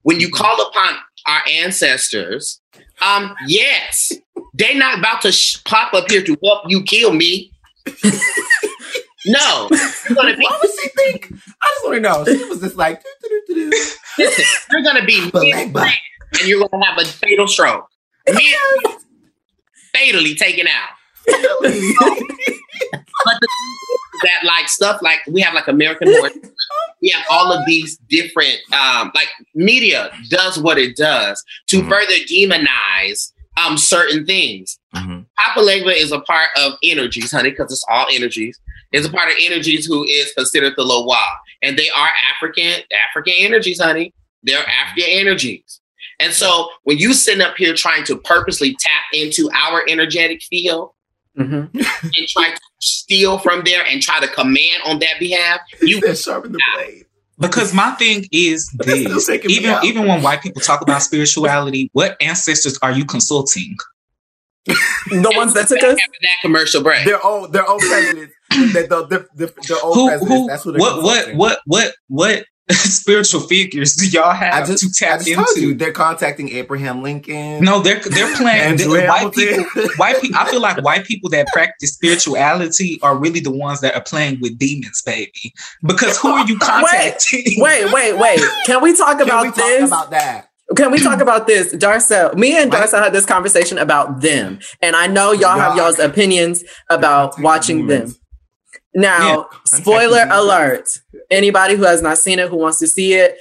[0.06, 0.94] when you call upon
[1.26, 2.60] our ancestors,
[3.02, 4.12] um, yes,
[4.54, 7.50] they're not about to sh- pop up here to help you kill me.
[9.26, 11.32] no, you're gonna be What was she think?
[11.32, 12.24] I just want to know.
[12.24, 13.02] She was just like,
[14.16, 15.98] listen, you're gonna be Black,
[16.38, 17.88] and you're gonna have a fatal stroke.
[18.28, 18.38] Mid-
[19.92, 20.90] fatally taken out.
[23.24, 23.48] But the
[24.22, 26.30] that like stuff like we have like American Horror,
[27.02, 31.88] we have all of these different um like media does what it does to Mhm.
[31.88, 34.78] further demonize um certain things.
[34.94, 35.26] Mhm.
[35.38, 38.58] Papa Legba is a part of energies, honey, because it's all energies.
[38.92, 41.22] Is a part of energies who is considered the Loa,
[41.62, 44.14] and they are African African energies, honey.
[44.42, 45.80] They're African energies.
[46.20, 50.90] And so when you sitting up here trying to purposely tap into our energetic field
[51.38, 51.68] Mhm.
[51.74, 56.00] and try to steal from there and try to command on that behalf, you You
[56.00, 57.04] said sharpen the blade.
[57.38, 62.78] Because my thing is this: even even when white people talk about spirituality, what ancestors
[62.82, 63.76] are you consulting?
[64.66, 65.84] The ones that took us.
[65.84, 67.04] after that commercial break.
[67.04, 68.34] Their old, their old presidents.
[68.50, 70.34] the, the, the, the, the old Who presidents.
[70.34, 74.82] who That's who they're what what what what what spiritual figures do y'all have just,
[74.82, 75.74] to tap told you into?
[75.74, 77.62] they're contacting Abraham Lincoln.
[77.62, 79.64] No, they're they're playing white people.
[79.98, 80.36] White people.
[80.38, 84.40] I feel like white people that practice spirituality are really the ones that are playing
[84.40, 85.54] with demons, baby.
[85.86, 87.44] Because who are you contacting?
[87.58, 88.40] Wait, wait, wait.
[88.66, 89.88] Can we talk Can about we talk this?
[89.88, 90.48] about that?
[90.74, 91.70] Can we talk about this?
[91.72, 94.58] Darcell, me and Darcell had this conversation about them.
[94.82, 98.12] And I know y'all have Y'all- y'all's opinions about watching them.
[98.96, 99.18] Demons.
[99.20, 99.58] Now, Yeah.
[99.78, 100.88] spoiler alert.
[101.30, 103.36] Anybody who has not seen it, who wants to see it,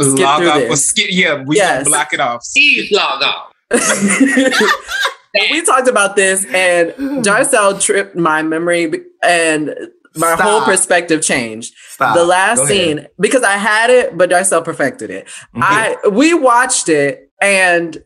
[0.00, 0.88] skip Log through off this.
[0.88, 1.06] skip.
[1.10, 1.84] Yeah, we Yes.
[1.84, 2.42] gonna block it off.
[2.54, 3.52] Please log off.
[5.50, 9.74] we talked about this and Darcell tripped my memory and
[10.16, 11.72] my whole perspective changed.
[11.88, 12.16] Stop.
[12.16, 12.76] the last Go ahead.
[12.76, 15.26] scene, because I had it, but Darcell perfected it.
[15.54, 15.62] Mhm.
[15.62, 18.02] I we watched it and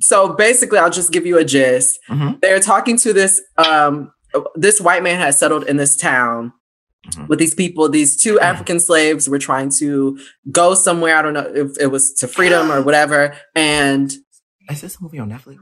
[0.00, 1.98] so basically I'll just give you a gist.
[2.10, 2.40] Mhm.
[2.42, 4.12] They're talking to this um
[4.54, 6.52] this white man has settled in this town
[7.12, 7.28] Mhm.
[7.28, 7.88] with these people.
[7.88, 10.18] These two African slaves were trying to
[10.50, 11.16] go somewhere.
[11.16, 13.34] I don't know if it was to freedom or whatever.
[13.54, 14.12] And
[14.70, 15.58] Is this a movie on Netflix?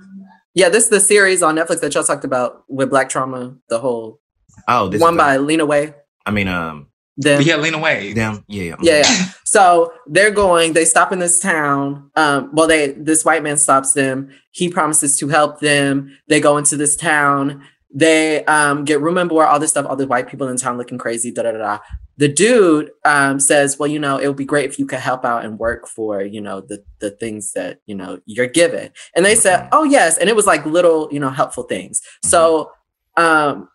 [0.54, 3.78] yeah, this is the series on Netflix that y'all talked about with Black Trauma, the
[3.78, 4.20] whole
[4.68, 5.94] Oh, this one is the- by Lena Waithe.
[6.24, 7.42] I mean, um, Them.
[7.42, 8.14] Yeah, Lena Waithe.
[8.16, 8.42] them.
[8.48, 8.76] Yeah, yeah.
[8.82, 9.24] Yeah, yeah.
[9.44, 12.10] So they're going, they stop in this town.
[12.16, 14.30] Um, well, they this white man stops them.
[14.50, 16.10] He promises to help them.
[16.28, 17.62] They go into this town.
[17.96, 20.76] They um get room and board, all this stuff, all the white people in town
[20.76, 21.78] looking crazy, da da da da.
[22.16, 25.24] The dude um says, Well, you know, it would be great if you could help
[25.24, 28.90] out and work for, you know, the the things that, you know, you're given.
[29.14, 29.68] And they said.
[29.72, 30.18] Oh yes.
[30.18, 32.02] And it was like little, you know, helpful things.
[32.22, 32.72] So
[33.16, 33.68] um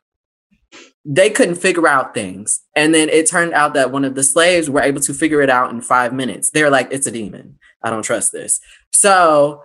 [1.05, 2.61] they couldn't figure out things.
[2.75, 5.49] And then it turned out that one of the slaves were able to figure it
[5.49, 6.51] out in five minutes.
[6.51, 7.57] They're like, it's a demon.
[7.81, 8.59] I don't trust this.
[8.91, 9.63] So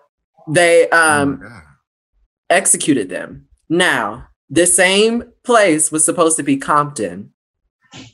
[0.48, 1.60] they um Oh
[2.50, 3.48] executed them.
[3.68, 7.30] Now, the same place was supposed to be Compton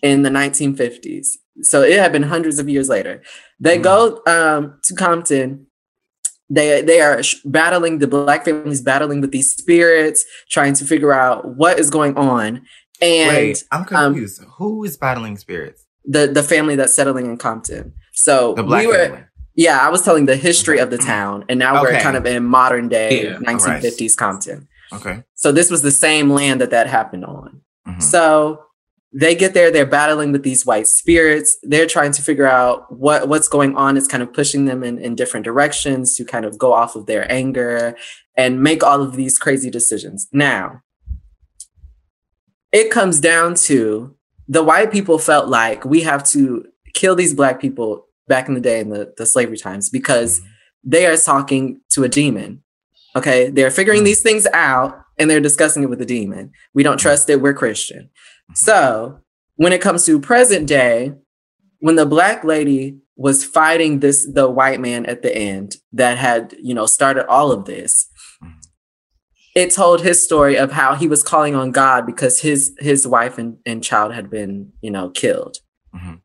[0.03, 1.29] in the 1950s.
[1.63, 3.23] So it had been hundreds of years later.
[3.59, 3.83] They Mm.
[3.83, 5.67] go um, to Compton.
[6.49, 11.57] They they are battling the black families battling with these spirits, trying to figure out
[11.57, 12.63] what is going on.
[13.01, 14.43] And Wait, I'm um, confused.
[14.59, 15.87] Who is battling spirits?
[16.05, 17.93] the the family that's settling in Compton.
[18.13, 19.25] So The black we were family.
[19.55, 22.45] yeah, I was telling the history of the town, and now we're kind of in
[22.45, 23.39] modern day Yeah.
[23.39, 24.67] 1950s Compton.
[24.93, 25.23] Okay.
[25.35, 27.61] So this was the same land that that happened on.
[27.87, 28.03] Mhm.
[28.03, 28.65] So
[29.13, 31.59] they get there, they're battling with these white spirits.
[31.63, 33.97] They're trying to figure out what what's going on.
[33.97, 37.07] It's kind of pushing them in, in different directions to kind of go off of
[37.07, 37.97] their anger
[38.37, 40.29] and make all of these crazy decisions.
[40.33, 40.83] Now,
[42.73, 44.15] it comes down to
[44.49, 48.61] the white people felt like we have to kill these black people back in the
[48.61, 50.41] day in the, the slavery times because
[50.85, 52.63] they are talking to a demon.
[53.17, 53.51] Okay.
[53.51, 54.07] They're figuring hmm.
[54.07, 56.53] these things out and they're discussing it with the demon.
[56.75, 57.03] We don't hmm.
[57.03, 57.41] trust it.
[57.41, 58.11] We're Christian.
[58.49, 58.55] Hmm.
[58.55, 59.21] So
[59.57, 61.13] when it comes to present day,
[61.81, 66.55] when the black lady was fighting this the white man at the end that had
[66.59, 68.09] you know started all of this
[69.55, 73.37] it told his story of how he was calling on god because his his wife
[73.37, 75.59] and, and child had been you know killed
[75.95, 76.21] Mhm.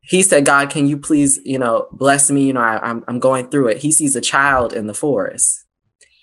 [0.00, 3.20] he said god can you please you know bless me you know I, I'm, I'm
[3.20, 5.65] going through it he sees a child in the forest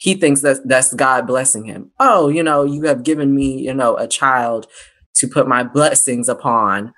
[0.04, 1.92] he thinks that that's god blessing him.
[1.98, 4.68] Oh you know you have given me you know a child
[5.16, 6.94] to put my blessings upon.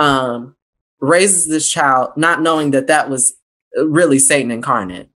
[0.00, 0.56] Um
[1.00, 3.34] raises this child not knowing that that was
[3.76, 5.09] really satan incarnate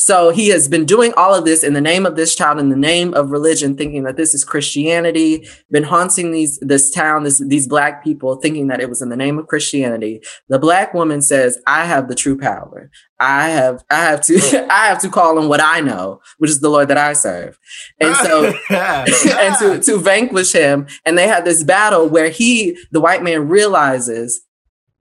[0.00, 2.68] so he has been doing all of this in the name of this child, in
[2.68, 7.40] the name of religion, thinking that this is Christianity, been haunting these this town, this,
[7.44, 10.20] these black people, thinking that it was in the name of Christianity.
[10.48, 12.92] The black woman says, I have the true power.
[13.18, 16.60] I have I have to I have to call on what I know, which is
[16.60, 17.58] the Lord that I serve.
[17.98, 20.86] And so and to to vanquish him.
[21.04, 24.42] And they had this battle where he, the white man, realizes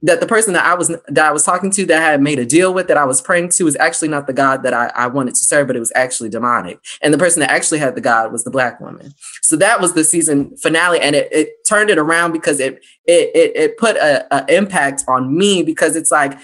[0.04, 2.38] that the person that I was that I was talking to that I had made
[2.38, 4.92] a deal with that I was praying to was actually not the God that I,
[4.96, 6.80] I wanted to serve, but it was actually demonic.
[7.02, 9.14] And the person that actually had the God was the black woman.
[9.42, 13.32] So that was the season finale, and it, it turned it around because it it
[13.36, 16.38] it, it put a, a impact on me because it's like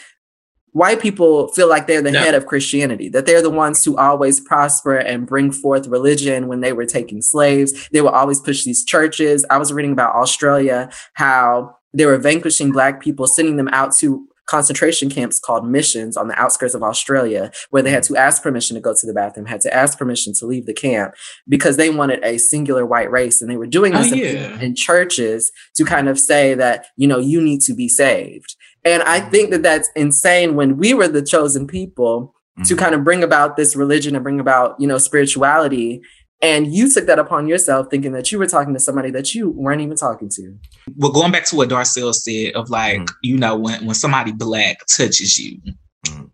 [0.72, 2.24] white people feel like they're the Yeah.
[2.24, 6.62] head of Christianity, that they're the ones who always prosper and bring forth religion when
[6.62, 7.88] they were taking slaves.
[7.92, 9.46] They will always push these churches.
[9.52, 14.28] I was reading about Australia, how they were vanquishing black people, sending them out to
[14.46, 18.08] concentration camps called missions on the outskirts of Australia, where they had mm.
[18.08, 20.74] to ask permission to go to the bathroom, had to ask permission to leave the
[20.74, 21.14] camp
[21.48, 23.42] because they wanted a singular white race.
[23.42, 24.60] And they were doing Oh, this in- yeah.
[24.60, 28.56] in churches to kind of say that, you know, you need to be saved.
[28.84, 29.32] And I mm.
[29.32, 32.78] think that that's insane when we were the chosen people to mm.
[32.78, 36.02] kind of bring about this religion and bring about, you know, spirituality.
[36.44, 39.50] And you took that upon yourself thinking that you were talking to somebody that you
[39.50, 40.56] weren't even talking to.
[40.98, 43.10] Well, going back to what Darcell said of like, Mhm.
[43.24, 45.60] you know, when when somebody black touches you,
[46.06, 46.30] Mhm.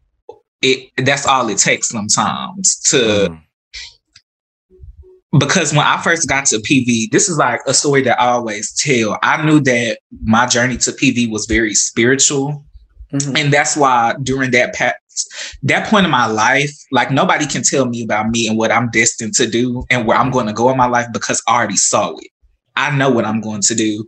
[0.64, 2.98] it that's all it takes sometimes to
[3.30, 3.40] Mhm.
[5.40, 8.74] because when I first got to PV, this is like a story that I always
[8.74, 9.20] tell.
[9.22, 12.66] I knew that my journey to PV was very spiritual.
[13.14, 13.38] Mhm.
[13.40, 14.98] And that's why during that past
[15.64, 18.90] that point in my life, like nobody can tell me about me and what I'm
[18.92, 21.78] destined to do and where I'm going to go in my life because I already
[21.78, 22.30] saw it.
[22.76, 24.08] I know what I'm going to do.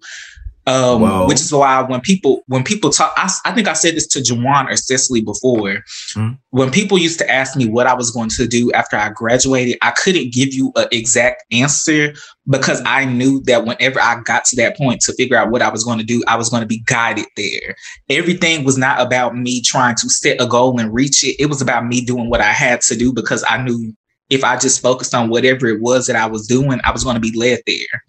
[0.67, 4.05] Um, which is why when people when people talk, I, I think I said this
[4.09, 5.81] to JeJuan or Cecily before.
[6.15, 6.37] Mhm.
[6.51, 9.79] When people used to ask me what I was going to do after I graduated,
[9.81, 12.13] I couldn't give you an exact answer
[12.47, 15.69] because I knew that whenever I got to that point to figure out what I
[15.69, 17.75] was going to do, I was going to be guided there.
[18.09, 21.37] Everything was not about me trying to set a goal and reach it.
[21.39, 23.95] It was about me doing what I had to do because I knew
[24.29, 27.15] if I just focused on whatever it was that I was doing, I was going
[27.15, 28.03] to be led there.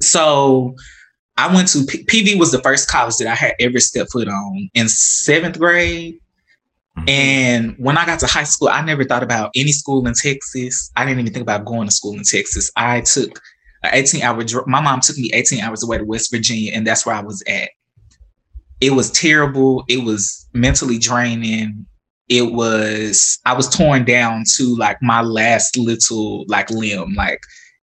[0.00, 0.74] So
[1.38, 4.28] I went to P- PV was the first college that I had ever stepped foot
[4.28, 6.18] on in seventh grade.
[6.98, 7.10] Mhm.
[7.10, 10.90] And when I got to high school, I never thought about any school in Texas.
[10.96, 12.70] I didn't even think about going to school in Texas.
[12.76, 13.40] I took
[13.82, 16.86] an 18 hour dr- my mom took me 18 hours away to West Virginia, and
[16.86, 17.68] that's where I was at.
[18.80, 19.84] It was terrible.
[19.88, 21.86] It was mentally draining.
[22.28, 27.14] It was I was torn down to like my last little like limb.
[27.14, 27.40] Like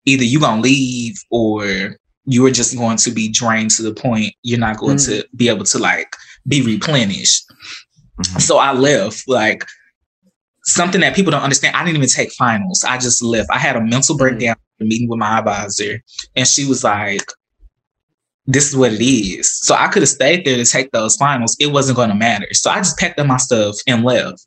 [0.06, 4.34] either you gonna leave or you are just going to be drained to the point
[4.42, 6.14] you're not going to be able to like
[6.46, 7.44] be replenished.
[8.18, 8.40] Mhm.
[8.40, 9.64] So I left like
[10.64, 11.74] something that people don't understand.
[11.74, 12.84] I didn't even take finals.
[12.86, 13.48] I just left.
[13.50, 16.02] I had a mental breakdown meeting with my advisor,
[16.36, 17.32] and she was like,
[18.46, 21.56] "This is what it is." So I could have stayed there to take those finals.
[21.58, 22.46] It wasn't going to matter.
[22.52, 24.46] So I just packed up my stuff and left.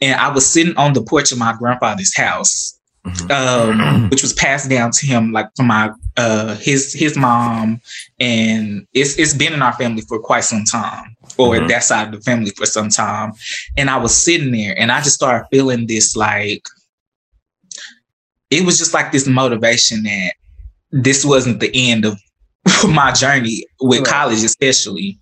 [0.00, 2.75] And I was sitting on the porch of my grandfather's house.
[3.30, 7.80] Um, which was passed down to him like from my uh his his mom,
[8.20, 11.68] and it's it's been in our family for quite some time, or Mhm.
[11.68, 13.32] that side of the family for some time.
[13.76, 16.62] And I was sitting there, and I just started feeling this like
[18.50, 20.32] it was just like this motivation that
[20.92, 22.18] this wasn't the end of
[22.88, 24.06] my journey with Right.
[24.08, 25.18] college, especially.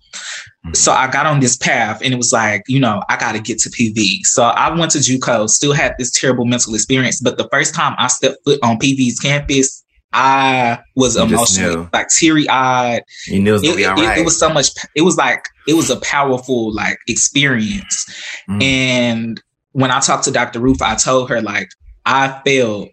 [0.65, 0.75] Mhm.
[0.75, 3.39] So I got on this path and it was like, you know, I got to
[3.39, 4.25] get to PV.
[4.25, 7.21] So I went to JUCO, still had this terrible mental experience.
[7.21, 9.83] But the first time I stepped foot on PV's campus,
[10.13, 11.89] I was You just emotionally knew.
[11.93, 13.03] like teary eyed.
[13.27, 14.17] You knew it was It, gonna be it- it- right.
[14.19, 18.05] it was so much, it was like, it was a powerful like experience.
[18.49, 18.63] Mhm.
[18.63, 19.41] And
[19.73, 20.59] when I talked to Dr.
[20.61, 21.69] Roof, I told her like,
[22.05, 22.89] I felt,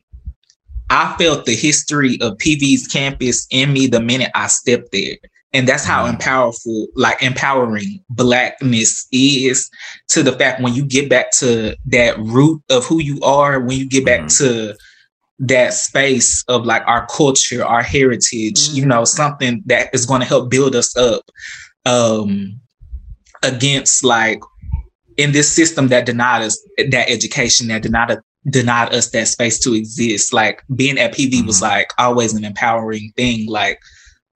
[0.93, 5.17] I felt the history of PV's campus in me the minute I stepped there.
[5.55, 6.21] And that's how Mhm.
[6.21, 9.71] powerful, like empowering blackness is
[10.09, 13.79] to the fact when you get back to that root of who you are, when
[13.79, 14.37] you get back Mhm.
[14.39, 14.77] to
[15.39, 20.27] that space of like our culture, our heritage, you know, something that is going to
[20.27, 21.23] help build us up
[21.87, 22.61] um
[23.43, 24.41] against like
[25.17, 28.19] in this system that denied us that education, that denied
[28.51, 30.33] denied us that space to exist.
[30.33, 31.63] Like being at PV was Mhm.
[31.63, 33.47] like always an empowering thing.
[33.47, 33.79] Like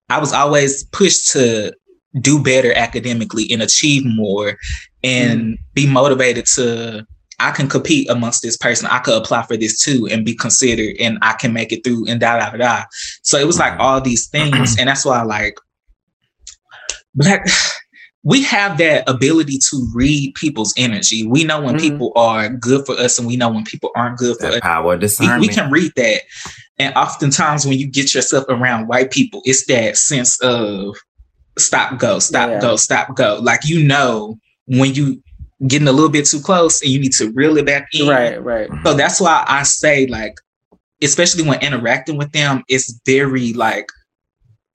[0.09, 1.73] I was always pushed to
[2.19, 4.57] do better academically and achieve more
[5.03, 7.05] and be motivated to
[7.39, 8.87] I can compete amongst this person.
[8.89, 12.07] I could apply for this too and be considered and I can make it through
[12.07, 12.83] and da da da.
[13.23, 14.75] So it was like all these things.
[14.79, 15.57] and that's why like
[17.15, 17.45] black
[18.23, 21.27] we have that ability to read people's energy.
[21.27, 21.81] We know when Mhm.
[21.81, 24.93] people are good for us and we know when people aren't good for us power
[24.93, 25.41] of we, discernment.
[25.41, 26.21] we can read that.
[26.79, 30.95] And oftentimes when you get yourself around white people, it's that sense of
[31.59, 32.61] stop, go, stop, Yeah.
[32.61, 33.39] go, stop, go.
[33.41, 35.21] Like you know when you
[35.67, 38.07] getting a little bit too close and you need to reel it back in.
[38.07, 38.69] Right, right.
[38.85, 40.35] So that's why I say like,
[41.01, 43.87] especially when interacting with them, it's very like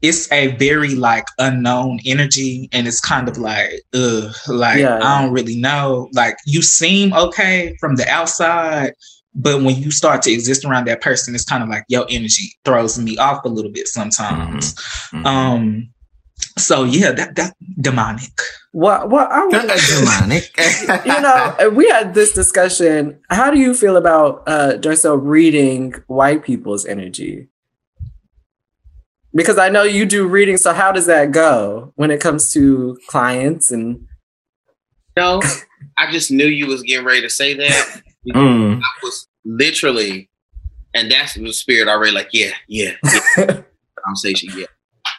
[0.00, 5.22] it's a very like unknown energy and it's kind of like ugh, like Yeah, I
[5.22, 6.08] don't really know.
[6.12, 8.94] Like you seem okay from the outside,
[9.34, 12.52] but when you start to exist around that person, it's kind of like your energy
[12.64, 14.74] throws me off a little bit sometimes.
[15.10, 15.26] Mhm.
[15.26, 15.88] Um
[16.56, 18.30] so yeah, that that demonic.
[18.70, 19.52] What what I would
[19.98, 20.56] demonic.
[21.06, 23.18] you know, we had this discussion.
[23.30, 27.48] How do you feel about uh Darcell reading white people's energy?
[29.38, 32.98] Because I know you do reading, so how does that go when it comes to
[33.06, 34.04] clients and
[35.16, 35.40] No,
[35.96, 38.02] I just knew you was getting ready to say that.
[38.34, 38.78] Mm.
[38.78, 40.28] I was literally,
[40.92, 42.12] and that's the spirit already.
[42.12, 42.96] Like, yeah, yeah,
[43.38, 43.62] yeah.
[44.04, 44.50] conversation.
[44.54, 44.66] Yeah.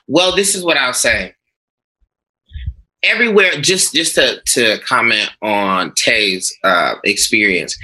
[0.07, 1.33] Well, this is what I'll say.
[3.01, 7.75] Everywhere, just just to to comment on Tae's uh, experience,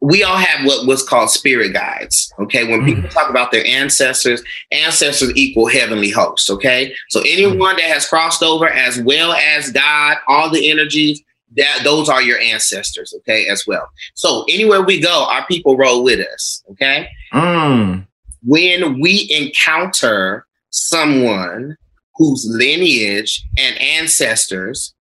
[0.00, 2.32] we all have what was called spirit guides.
[2.38, 2.96] Okay, when mm-hmm.
[2.96, 6.50] people talk about their ancestors, ancestors equal heavenly hosts.
[6.50, 7.76] Okay, so anyone mm-hmm.
[7.78, 11.22] that has crossed over, as well as God, all the energies
[11.56, 13.14] that those are your ancestors.
[13.18, 13.88] Okay, as well.
[14.14, 16.62] So anywhere we go, our people roll with us.
[16.72, 18.06] Okay Mm.
[18.42, 21.76] when we encounter someone
[22.14, 24.94] whose lineage and ancestors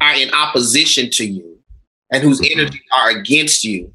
[0.00, 1.58] are in opposition to you
[2.10, 2.58] and whose mm-hmm.
[2.58, 3.92] energies are against you,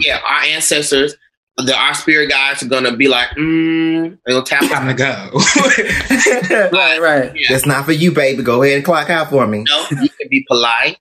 [0.00, 1.14] yeah, our ancestors,
[1.56, 5.30] the, our spirit guides are gonna be like, mm, they'll tap Time to go.
[6.70, 7.32] But right?
[7.34, 8.42] yeah, That's not for you, baby.
[8.42, 9.64] Go ahead and clock out for me.
[9.68, 10.98] no, you can be polite,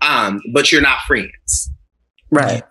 [0.00, 1.70] um, but you're not friends.
[2.30, 2.62] Right.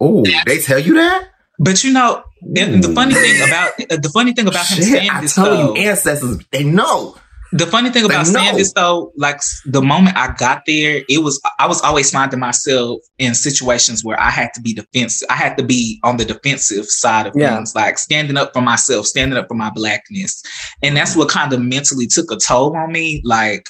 [0.00, 1.28] Oh, they tell you that?
[1.58, 2.24] but you know,
[2.56, 5.46] and the funny thing about the funny thing about him Shit, saying I this told
[5.48, 7.16] though, you, ancestors, they know.
[7.52, 8.58] The funny thing about saying know.
[8.58, 13.00] this though, like the moment I got there, it was I was always finding myself
[13.18, 15.28] in situations where I had to be defensive.
[15.30, 17.54] I had to be on the defensive side of Yeah.
[17.56, 20.42] things, like standing up for myself, standing up for my blackness,
[20.82, 23.20] and that's what kind of mentally took a toll on me.
[23.24, 23.66] Like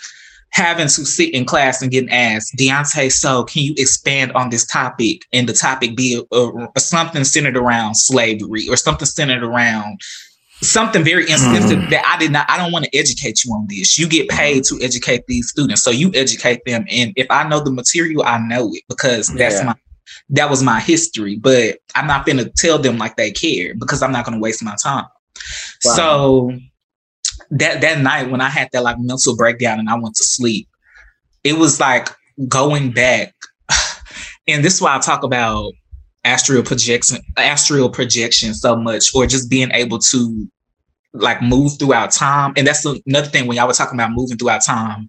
[0.53, 4.67] having to sit in class and getting asked, Deontay, so can you expand on this
[4.67, 5.23] topic?
[5.33, 10.01] And the topic be uh, something centered around slavery or something centered around
[10.63, 11.91] something very insensitive Mm.
[11.91, 13.99] that I did not, I don't want to educate you on this.
[13.99, 15.83] You get paid to educate these students.
[15.83, 16.87] So you educate them.
[16.89, 19.65] And if I know the material, I know it because that's Yeah.
[19.67, 19.75] my
[20.31, 21.37] that was my history.
[21.37, 24.77] But I'm not gonna tell them like they care because I'm not gonna waste my
[24.83, 25.07] time.
[25.85, 25.95] Wow.
[25.95, 26.53] So
[27.51, 30.69] that that night when I had that like mental breakdown and I went to sleep,
[31.45, 32.09] it was like
[32.49, 33.35] going back.
[34.49, 35.73] And this is why I talk about
[36.25, 40.49] astral projection, astral projection so much, or just being able to
[41.15, 42.53] like move throughout time.
[42.57, 45.09] And that's another thing when y'all were talking about moving throughout time.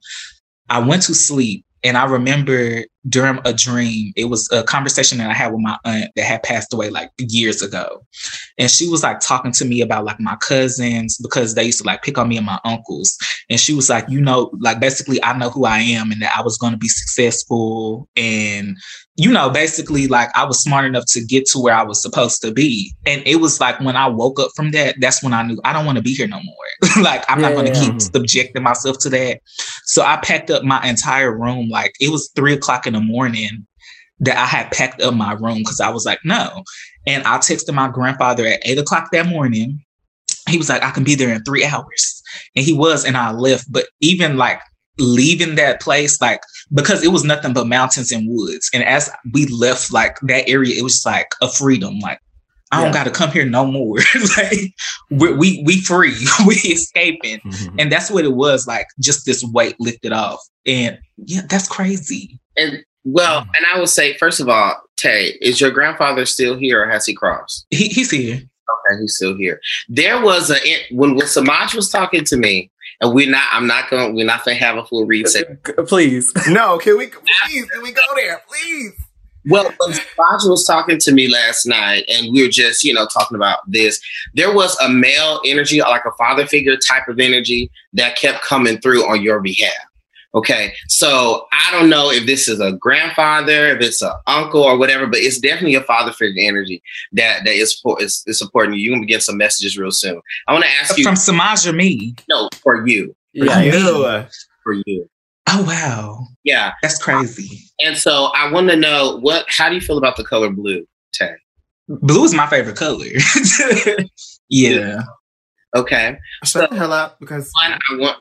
[0.70, 5.30] I went to sleep and I remember during a dream, it was a conversation that
[5.30, 8.06] I had with my aunt that had passed away like years ago.
[8.58, 11.86] And she was like talking to me about like my cousins because they used to
[11.86, 13.18] like pick on me and my uncles.
[13.50, 16.34] And she was like, you know, like basically I know who I am and that
[16.38, 18.08] I was going to be successful.
[18.16, 18.78] And,
[19.16, 22.42] you know, basically like I was smart enough to get to where I was supposed
[22.42, 22.96] to be.
[23.06, 25.72] And it was like when I woke up from that, that's when I knew I
[25.72, 26.56] don't want to be here no more.
[27.04, 27.92] like I'm not going to yeah.
[27.92, 29.42] keep subjecting myself to that.
[29.86, 31.70] So I packed up my entire room.
[31.70, 33.68] Like it was three o'clock in the morning
[34.20, 36.64] that I had packed up my room because I was like, no.
[37.06, 39.84] And I texted my grandfather at eight o'clock that morning.
[40.50, 42.24] He was like, I can be there in three hours.
[42.56, 43.72] And he was, and I left.
[43.72, 44.60] But even like
[44.98, 46.42] leaving that place, like,
[46.74, 48.70] because it was nothing but mountains and woods.
[48.74, 52.00] And as we left like that area, it was just like a freedom.
[52.00, 52.20] Like,
[52.72, 52.94] I don't Yeah.
[52.94, 53.98] got to come here no more.
[54.38, 54.74] like,
[55.12, 56.14] we, we we free,
[56.48, 57.76] we escaping, Mhm.
[57.80, 58.88] and that's what it was like.
[59.00, 62.40] Just this weight lifted off, and yeah, that's crazy.
[62.58, 66.84] And well, and I would say, first of all, Tae, is your grandfather still here
[66.84, 67.66] or has he crossed?
[67.70, 68.36] He, he's here.
[68.36, 69.60] Okay, he's still here.
[69.90, 70.56] There was a
[70.92, 72.72] when when Semaj was talking to me,
[73.04, 73.44] and we're not.
[73.52, 74.14] I'm not gonna.
[74.14, 75.62] We're not going to have a full reset.
[75.88, 76.32] Please.
[76.48, 77.70] No, can we please?
[77.70, 78.94] Can we go there, please?
[79.48, 82.94] Well, uh, when Semaj was talking to me last night, and we were just you
[82.94, 84.00] know talking about this.
[84.34, 88.80] There was a male energy, like a father figure type of energy, that kept coming
[88.80, 89.74] through on your behalf.
[90.36, 94.78] Okay, so I don't know if this is a grandfather, if it's an uncle or
[94.80, 96.82] whatever, but it's definitely a father figure energy
[97.12, 98.80] that that is is, is supporting you.
[98.80, 100.20] You're gonna get some messages real soon.
[100.48, 102.16] I want to ask you From Semaj or me?
[102.28, 103.62] no for you, Yeah.
[103.62, 104.26] Ew.
[104.64, 105.08] for you,
[105.50, 106.72] Oh wow, yeah.
[106.82, 107.60] that's crazy.
[107.86, 109.46] And so I want to know what.
[109.50, 111.36] How do you feel about the color blue, Tae?
[111.88, 113.06] Blue is my favorite color.
[114.50, 115.02] yeah.
[115.76, 118.18] Okay, Shut the hell up because one I want.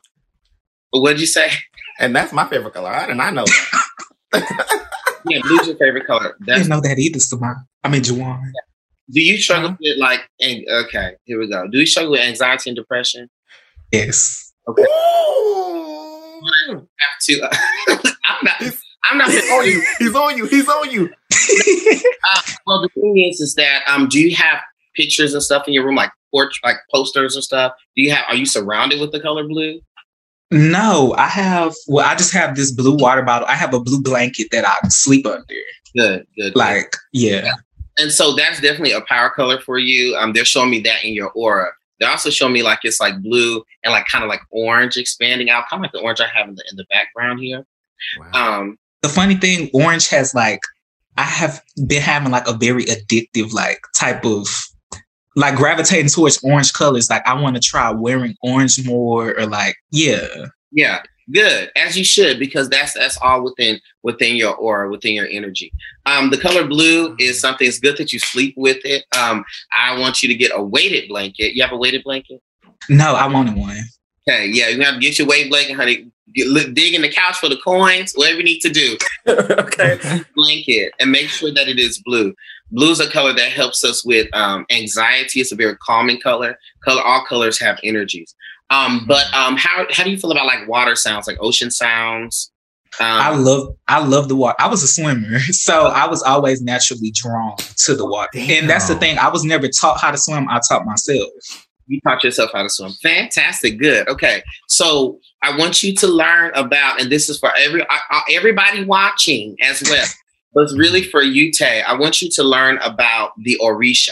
[0.91, 1.51] What did you say?
[2.03, 2.91] And that's my favorite color.
[2.91, 3.45] I, and I know
[4.33, 4.79] that.
[5.25, 6.35] Yeah, blue's your favorite color.
[6.43, 7.55] I didn't know that either, Semaj.
[7.85, 8.43] I mean, JeJuan.
[9.13, 9.77] Do you struggle Uh-huh.
[9.81, 10.21] with like?
[10.41, 11.69] an- Okay, here we go.
[11.69, 13.31] Do you struggle with anxiety and depression?
[13.93, 14.53] Yes.
[14.67, 14.83] Okay.
[14.83, 16.41] Ooh.
[16.69, 17.43] Have to.
[18.25, 18.73] I'm not.
[19.11, 19.31] I'm not.
[19.31, 19.83] He's on you.
[20.01, 20.47] He's on you.
[20.47, 21.05] He's on you.
[21.33, 24.59] Uh, well, the thing is, is that um, do you have
[24.97, 27.73] pictures and stuff in your room, like porch, like posters and stuff?
[27.97, 28.25] Do you have?
[28.29, 29.81] Are you surrounded with the color blue?
[30.53, 31.75] No, I have.
[31.89, 33.49] Well, I just have this blue water bottle.
[33.49, 35.45] I have a blue blanket that I sleep under.
[35.97, 36.55] Good, good.
[36.55, 37.53] Like, yeah.
[37.99, 40.15] and so that's definitely a power color for you.
[40.17, 41.71] Um, they're showing me that in your aura.
[41.99, 45.51] They're also showing me like it's like blue and like kind of like orange expanding
[45.51, 47.65] out, kind of like the orange I have in the in the background here.
[48.19, 48.61] Wow.
[48.61, 50.61] Um, The funny thing, orange has like,
[51.17, 54.47] I have been having like a very addictive like type of
[55.37, 57.09] like gravitating towards orange colors.
[57.11, 60.27] Like, I want to try wearing orange more, or like, yeah.
[60.71, 65.27] yeah, good as you should because that's that's all within within your aura, within your
[65.27, 65.73] energy.
[66.07, 67.67] Um, the color blue is something.
[67.67, 69.05] It's good that you sleep with it.
[69.17, 71.55] Um, I want you to get a weighted blanket.
[71.55, 72.41] You have a weighted blanket.
[72.89, 73.79] No, I wanted one.
[74.29, 76.09] Okay, yeah, you have to get your weighted blanket, honey.
[76.35, 78.97] Get, look, dig in the couch for the coins, whatever you need to do.
[79.29, 79.99] okay.
[80.35, 82.35] Blanket and make sure that it is blue.
[82.73, 85.41] Blue is a color that helps us with um, anxiety.
[85.41, 86.59] It's a very calming color.
[86.85, 88.35] Color, all colors have energies.
[88.71, 92.51] Um, but um, how how do you feel about like water sounds, like ocean sounds?
[93.01, 94.57] I Um, love I love the water.
[94.59, 98.31] I was a swimmer, so I was always naturally drawn to the water.
[98.35, 99.19] And that's the thing.
[99.19, 100.49] I was never taught how to swim.
[100.49, 101.29] I taught myself.
[101.87, 102.93] you taught yourself how to swim.
[103.03, 104.09] Fantastic, good.
[104.09, 108.21] Okay, so I want you to learn about, and this is for every uh, uh,
[108.33, 110.07] everybody watching as well.
[110.55, 111.83] But it's really for you, Tae.
[111.83, 114.11] I want you to learn about the Orisha.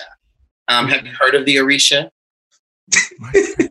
[0.68, 2.10] Um, have you heard of the Orisha?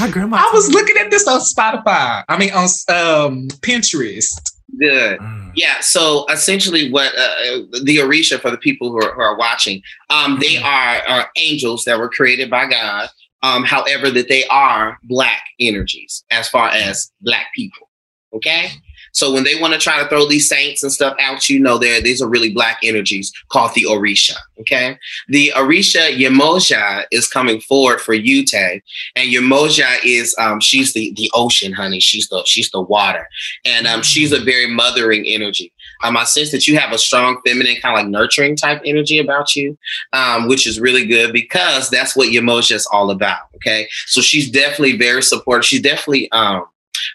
[0.00, 0.36] My grandma.
[0.38, 2.24] I was looking at this on Spotify.
[2.28, 4.40] I mean on um Pinterest.
[4.78, 5.18] Good.
[5.18, 5.52] Mm.
[5.54, 5.80] Yeah.
[5.80, 10.38] So essentially, what uh, the Orisha for the people who are, who are watching, um,
[10.40, 13.08] they are, are angels that were created by God.
[13.42, 17.88] Um, however, that they are black energies as far as black people.
[18.34, 18.72] Okay.
[19.18, 21.76] So when they want to try to throw these saints and stuff out, you know,
[21.76, 24.36] there these are really black energies called the Orisha.
[24.60, 24.96] Okay.
[25.28, 28.80] The Orisha Yemoja is coming forward for you, Tae.
[29.16, 31.98] And Yemoja is um she's the the ocean, honey.
[31.98, 33.28] She's the she's the water.
[33.64, 35.72] And um she's a very mothering energy.
[36.04, 39.18] Um, I sense that you have a strong feminine, kind of like nurturing type energy
[39.18, 39.76] about you,
[40.12, 43.40] um, which is really good because that's what Yemoja is all about.
[43.56, 43.88] Okay.
[44.06, 45.64] So she's definitely very supportive.
[45.64, 46.66] She's definitely um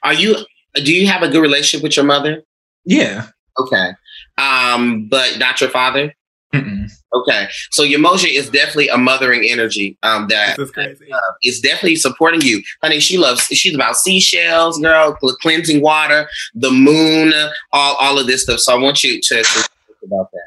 [0.03, 0.35] are you
[0.75, 2.43] do you have a good relationship with your mother?
[2.85, 3.27] Yeah.
[3.59, 3.91] Okay.
[4.37, 6.13] Um, but not your father?
[6.53, 6.91] Mm-mm.
[7.13, 7.47] Okay.
[7.71, 11.07] So your Yemoja is definitely a mothering energy um that This is crazy.
[11.41, 12.61] is definitely supporting you.
[12.83, 17.33] Honey, she loves she's about seashells, girl, cl- cleansing water, the moon,
[17.71, 18.59] all, all of this stuff.
[18.59, 19.67] So I want you to, to think
[20.05, 20.41] about that.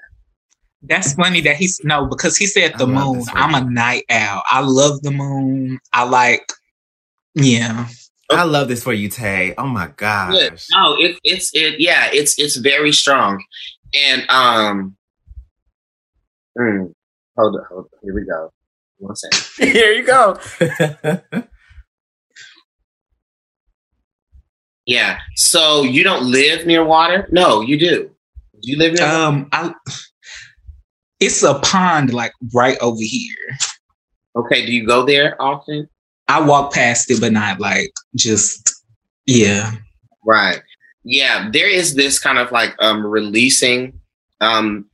[0.82, 3.24] That's funny that he's no, because he said the moon.
[3.32, 4.42] I'm a night owl.
[4.46, 5.80] I love the moon.
[5.92, 6.52] I like
[7.34, 7.88] yeah.
[8.30, 9.54] I love this for you, Tae.
[9.56, 9.96] Oh my Good.
[9.96, 10.66] gosh.
[10.72, 13.42] No, it, it's it yeah, it's it's very strong.
[13.94, 14.96] And um
[16.58, 16.86] hmm,
[17.36, 17.98] hold on, hold on.
[18.02, 18.50] Here we go.
[18.98, 19.44] One second.
[19.72, 20.38] Here you go.
[24.86, 25.18] Yeah.
[25.34, 27.28] So you don't live near water?
[27.32, 28.08] No, you do.
[28.62, 29.16] Do you live near water?
[29.16, 29.74] Um I
[31.18, 33.58] it's a pond like right over here.
[34.36, 35.88] Okay, do you go there often?
[36.28, 38.74] I walk past it, but not like just
[39.26, 39.72] yeah.
[40.24, 40.60] Right.
[41.04, 44.00] Yeah, there is this kind of like um releasing
[44.40, 44.86] um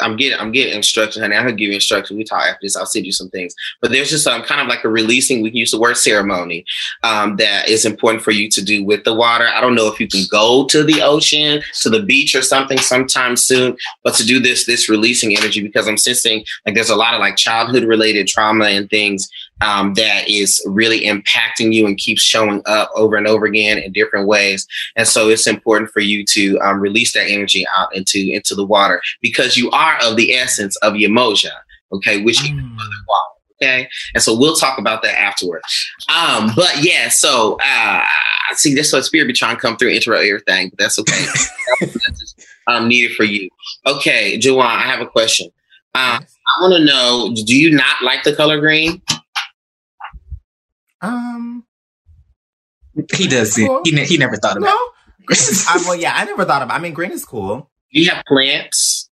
[0.00, 1.36] I'm getting I'm getting instructions, honey.
[1.36, 2.16] I'm gonna give you instructions.
[2.16, 2.76] We talk after this.
[2.76, 3.54] I'll send you some things.
[3.80, 5.42] But there's just um, kind of like a releasing.
[5.42, 6.64] We can use the word ceremony
[7.04, 9.46] um, that is important for you to do with the water.
[9.46, 12.78] I don't know if you can go to the ocean, to the beach, or something
[12.78, 13.76] sometime soon.
[14.02, 17.20] But to do this this releasing energy because I'm sensing like there's a lot of
[17.20, 19.28] like childhood related trauma and things
[19.60, 23.92] um, that is really impacting you and keeps showing up over and over again in
[23.92, 24.66] different ways.
[24.96, 28.64] And so it's important for you to um, release that energy out into into the
[28.66, 31.52] water because you are of the essence of Yemoja,
[31.92, 32.56] okay, which Mm.
[32.56, 33.32] mother water.
[33.62, 35.62] Okay, and so we'll talk about that afterward.
[36.14, 38.04] Um, but yeah, so uh,
[38.52, 41.24] see, this so spirit be trying to come through and interrupt everything, but that's okay.
[41.80, 42.34] that's
[42.66, 43.48] um, needed for you.
[43.86, 45.46] Okay, JeJuan, I have a question.
[45.94, 49.00] Um, I want to know: Do you not like the color green?
[51.00, 51.64] Um,
[53.14, 53.86] He doesn't.
[53.86, 54.74] He, ne- he never thought about
[55.26, 56.74] Green is- I, well, yeah, I never thought about.
[56.74, 57.70] I mean, green is cool.
[57.90, 59.10] You have plants?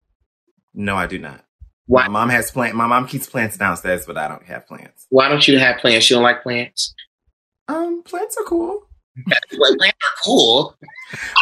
[0.73, 1.43] No, I do not.
[1.85, 2.03] Why?
[2.03, 2.75] My mom has plant.
[2.75, 5.05] My mom keeps plants downstairs, but I don't have plants.
[5.09, 6.09] Why don't you have plants?
[6.09, 6.93] You don't like plants?
[7.67, 8.83] Um, plants are cool.
[9.57, 10.75] Well, plants are cool.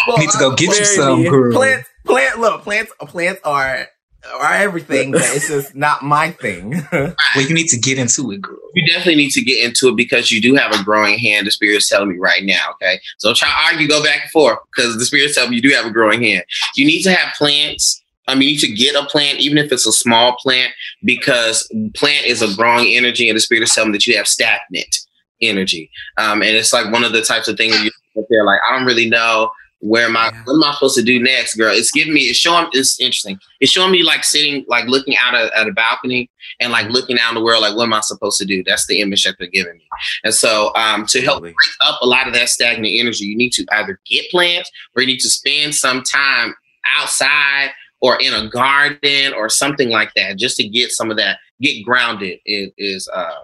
[0.07, 0.19] Well, it.
[0.21, 1.51] Need to go uh, get you some, girl.
[1.51, 1.89] plants.
[2.05, 2.39] Plant.
[2.39, 2.91] Look, plants.
[3.01, 3.87] Plants are
[4.33, 6.81] are everything, but it's just not my thing.
[7.35, 8.57] Well, you need to get into it, girl.
[8.73, 11.45] You definitely need to get into it because you do have a growing hand.
[11.45, 12.71] The spirit's telling me right now.
[12.75, 15.61] Okay, so try to argue, go back and forth because the spirit's telling me you
[15.61, 16.45] do have a growing hand.
[16.75, 18.01] You need to have plants.
[18.27, 20.71] I mean, you need to get a plant, even if it's a small plant,
[21.03, 24.27] because plant is a growing energy, and the spirit is telling me that you have
[24.27, 24.97] stagnant
[25.41, 25.91] energy.
[26.17, 28.87] Um, and it's like one of the types of things you're there like, I don't
[28.87, 30.41] really know where am I Yeah.
[30.45, 31.73] what am I supposed to do next, girl?
[31.75, 33.39] It's giving me it's showing it's interesting.
[33.59, 37.19] It's showing me like sitting like looking out at, at a balcony and like looking
[37.19, 38.63] out in the world, like what am I supposed to do?
[38.65, 39.87] That's the image that they're giving me.
[40.23, 41.55] And so um to help break
[41.85, 45.07] up a lot of that stagnant energy, you need to either get plants or you
[45.07, 46.55] need to spend some time
[46.97, 47.71] outside
[48.01, 51.83] or in a garden or something like that, just to get some of that, get
[51.83, 53.43] grounded is, is uh,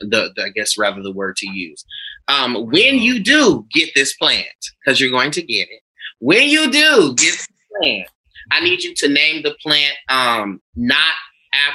[0.00, 1.84] the, the I guess rather the word to use.
[2.28, 4.46] Um, when you do get this plant,
[4.84, 5.82] because you're going to get it,
[6.20, 8.08] when you do get the plant,
[8.50, 11.14] I need you to name the plant um, not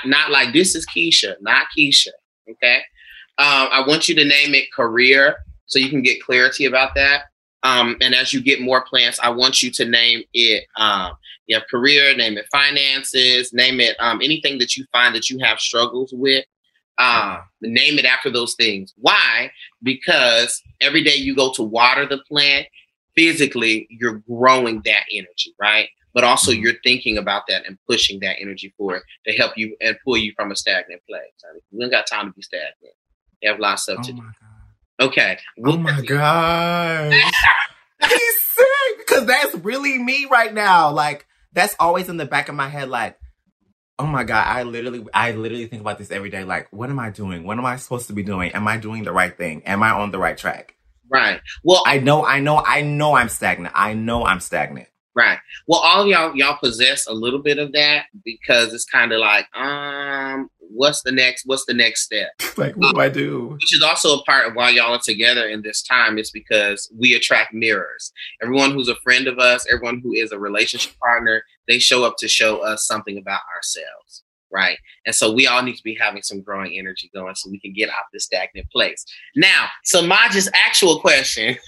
[0.06, 2.10] not like this is Keisha, not Keisha.
[2.50, 2.78] Okay.
[3.40, 5.36] Um, I want you to name it career
[5.68, 7.26] so you can get clarity about that.
[7.64, 10.64] Um, and as you get more plants, I want you to name it.
[10.78, 11.12] Um,
[11.46, 15.40] you have career, name it finances, name it um, anything that you find that you
[15.40, 16.46] have struggles with.
[16.98, 18.94] Uh, name it after those things.
[18.98, 19.52] Why?
[19.84, 22.68] Because every day you go to water the plant,
[23.16, 25.90] physically you're growing that energy, right?
[26.14, 26.62] But also Mhm.
[26.62, 30.34] you're thinking about that and pushing that energy forward to help you and pull you
[30.36, 31.22] from a stagnant place.
[31.48, 32.96] I mean, we don't got time to be stagnant.
[33.42, 34.22] We have a lot of stuff Oh to do.
[34.22, 35.08] my god.
[35.08, 35.38] Okay.
[35.64, 36.02] Oh my
[37.12, 37.34] gosh.
[38.02, 40.92] He's sick because that's really me right now.
[40.92, 42.90] Like that's always in the back of my head.
[42.90, 43.18] Like,
[44.00, 46.44] oh my god, I literally, I literally think about this every day.
[46.44, 47.44] Like, what am I doing?
[47.44, 48.52] What am I supposed to be doing?
[48.52, 49.64] Am I doing the right thing?
[49.66, 50.76] Am I on the right track?
[51.10, 51.42] Right.
[51.64, 53.74] Well, I know, I know, I know I'm stagnant.
[53.76, 54.88] I know I'm stagnant.
[55.18, 55.40] Right.
[55.66, 59.48] Well, all y'all y'all possess a little bit of that because it's kind of like,
[59.56, 61.48] um, what's the next?
[61.48, 62.30] What's the next step?
[62.58, 63.48] like, what do I do?
[63.48, 66.88] Which is also a part of why y'all are together in this time is because
[66.96, 68.14] we attract mirrors.
[68.44, 72.18] Everyone who's a friend of us, everyone who is a relationship partner, they show up
[72.20, 74.24] to show us something about ourselves.
[74.54, 74.78] Right.
[75.08, 77.74] And so we all need to be having some growing energy going so we can
[77.74, 79.04] get out this stagnant place.
[79.36, 81.58] Now, Semaj's actual question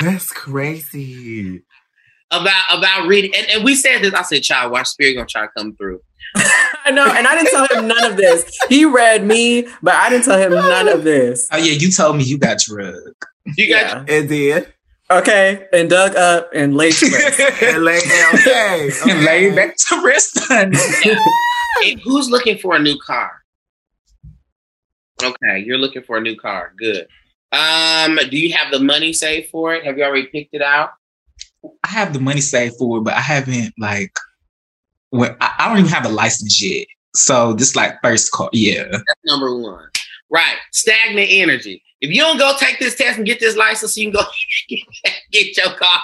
[0.00, 1.62] That's crazy.
[2.30, 4.14] About about reading, and, and we said this.
[4.14, 6.00] I said, "Child, watch spirit gonna try to come through."
[6.36, 8.58] I know, and I didn't tell him none of this.
[8.68, 11.48] He read me, but I didn't tell him none of this.
[11.52, 13.24] Oh yeah, you told me you got drugged.
[13.56, 14.14] You got Yeah.
[14.14, 14.72] It did.
[15.10, 17.40] Okay, and dug up and laid to rest.
[17.62, 18.02] And like,
[18.34, 20.78] okay, and lay back to rest, honey.
[21.84, 23.42] And who's looking for a new car?
[25.20, 26.72] Okay, you're looking for a new car.
[26.78, 27.08] Good.
[27.52, 29.84] Um, do you have the money saved for it?
[29.84, 30.92] Have you already picked it out?
[31.84, 34.12] I have the money saved for it, but I haven't like.
[35.10, 38.48] When I, I don't even have a license yet, so this like first car.
[38.52, 39.88] Yeah, That's number one.
[40.30, 40.56] Right.
[40.72, 41.82] Stagnant energy.
[42.00, 44.26] If you don't go take this test and get this license, you can go
[45.32, 46.00] get your car.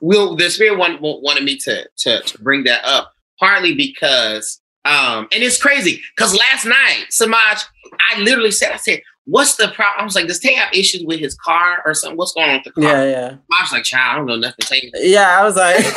[0.00, 5.26] Will the spirit want, wanted me to, to to bring that up partly because um
[5.32, 7.64] and it's crazy because last night Semaj
[8.12, 11.04] I literally said I said what's the problem I was like does Tae have issues
[11.04, 13.72] with his car or something what's going on with the car Yeah, yeah, I was
[13.72, 15.38] like child I don't know nothing Tae yeah.
[15.40, 15.84] I was like,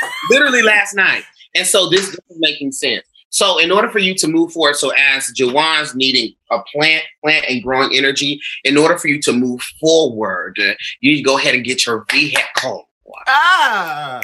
[0.30, 1.24] literally last night.
[1.54, 3.04] And so this is making sense.
[3.30, 7.46] So in order for you to move forward, so as JeJuan's needing a plant, plant
[7.48, 10.58] and growing energy, in order for you to move forward,
[11.00, 12.88] you need to go ahead and get your vehicle.
[13.28, 14.20] ah,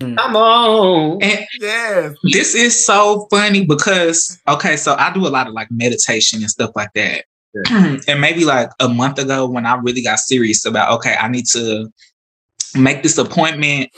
[0.00, 1.22] Come on.
[1.22, 2.14] And Yes.
[2.32, 6.50] this is so funny because okay, so I do a lot of like meditation and
[6.50, 7.24] stuff like that.
[8.08, 11.46] And maybe like a month ago when I really got serious about okay, I need
[11.52, 11.88] to
[12.74, 13.90] make this appointment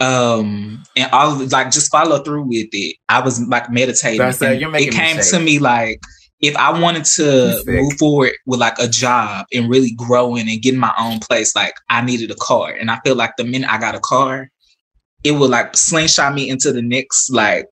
[0.00, 2.96] um and all of like just follow through with it.
[3.08, 4.18] I was like meditating.
[4.18, 5.36] That's it, and you're making it came mistakes.
[5.36, 6.00] to me like
[6.40, 10.78] if I wanted to move forward with like a job and really growing and getting
[10.78, 12.70] my own place, like I needed a car.
[12.72, 14.48] And I feel like the minute I got a car,
[15.24, 17.66] it would like slingshot me into the next like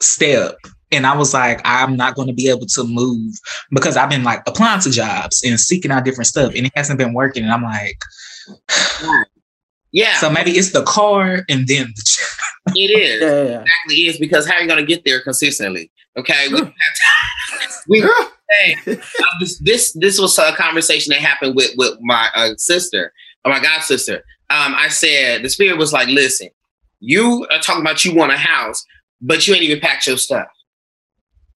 [0.00, 0.56] step.
[0.90, 3.34] And I was like, I'm not going to be able to move
[3.70, 6.98] because I've been like applying to jobs and seeking out different stuff and it hasn't
[6.98, 7.42] been working.
[7.44, 7.98] And I'm like,
[9.92, 12.74] Yeah, so maybe it's the car and then the job.
[12.76, 13.20] it is.
[13.22, 13.60] Yeah, yeah, yeah.
[13.60, 15.90] exactly is because how are you going to get there consistently?
[16.16, 16.60] Okay, we,
[17.88, 18.08] we
[18.50, 18.76] hey,
[19.40, 23.12] this, this this was a conversation that happened with with my uh, sister
[23.44, 24.16] or my god sister.
[24.50, 26.48] Um, I said the spirit was like, listen,
[27.00, 28.84] you are talking about you want a house,
[29.20, 30.48] but you ain't even packed your stuff.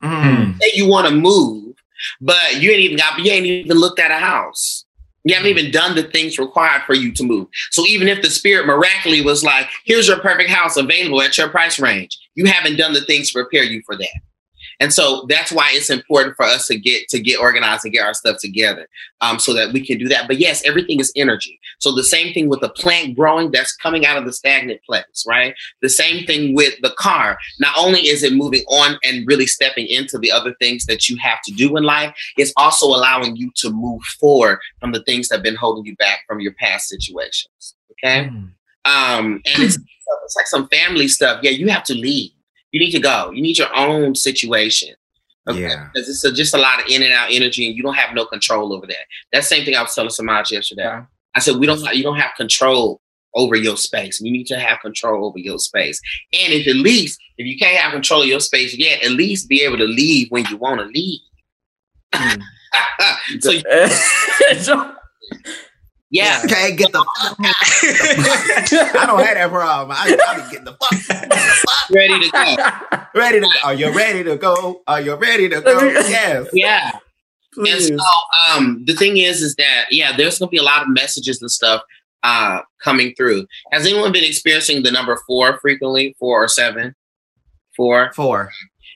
[0.03, 0.61] Mm.
[0.61, 1.75] Say you want to move,
[2.21, 4.85] but you ain't even got you ain't even looked at a house.
[5.25, 7.47] You haven't even done the things required for you to move.
[7.71, 11.49] So even if the spirit miraculously was like, here's your perfect house available at your
[11.49, 14.21] price range, you haven't done the things to prepare you for that.
[14.83, 18.05] And so that's why it's important for us to get to get organized and get
[18.05, 18.89] our stuff together,
[19.21, 20.27] um, so that we can do that.
[20.27, 21.61] But yes, everything is energy.
[21.79, 25.25] So the same thing with the plant growing that's coming out of the stagnant place,
[25.27, 25.55] right?
[25.83, 27.39] The same thing with the car.
[27.61, 31.17] Not only is it moving on and really stepping into the other things that you
[31.19, 35.29] have to do in life, it's also allowing you to move forward from the things
[35.29, 37.77] that have been holding you back from your past situations.
[37.93, 38.25] Okay.
[38.25, 38.51] Mm.
[38.85, 39.79] Um, and it's,
[40.25, 41.39] it's like some family stuff.
[41.45, 42.32] Yeah, you have to leave.
[42.73, 43.31] You need to go.
[43.31, 44.95] You need your own situation.
[45.49, 45.89] Yeah.
[45.93, 48.15] Because it's a, just a lot of in and out energy, and you don't have
[48.15, 49.07] no control over that.
[49.33, 50.85] That same thing I was telling Semaj yesterday.
[50.85, 51.05] Yeah.
[51.35, 51.81] I said we don't.
[51.95, 53.01] You don't have control
[53.35, 54.21] over your space.
[54.21, 56.01] You need to have control over your space.
[56.33, 59.49] And if at least if you can't have control of your space yet, at least
[59.49, 61.21] be able to leave when you want to leave.
[62.15, 62.43] Mm.
[63.41, 63.63] so you-
[66.11, 67.55] yeah, Okay, get the fuck out.
[69.01, 69.97] I don't have that problem.
[69.99, 72.99] I, I be getting the fuck, the fuck ready to go.
[73.15, 73.69] ready to go.
[73.69, 74.83] Are you ready to go?
[74.87, 75.79] Are you ready to go?
[75.81, 76.49] Yes.
[76.53, 76.91] Yeah.
[77.57, 77.97] And so
[78.51, 81.51] um, the thing is, is that yeah, there's gonna be a lot of messages and
[81.51, 81.83] stuff
[82.23, 83.47] uh, coming through.
[83.73, 86.95] Has anyone been experiencing the number four frequently, four or seven?
[87.77, 88.13] Four.
[88.15, 88.51] Four.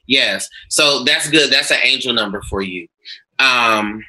[0.06, 0.48] Yes.
[0.68, 1.52] So that's good.
[1.52, 2.86] That's an angel number for you.
[3.38, 4.02] Um,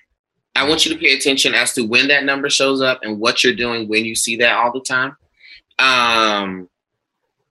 [0.55, 3.43] I want you to pay attention as to when that number shows up and what
[3.43, 5.15] you're doing when you see that all the time.
[5.79, 6.69] Um,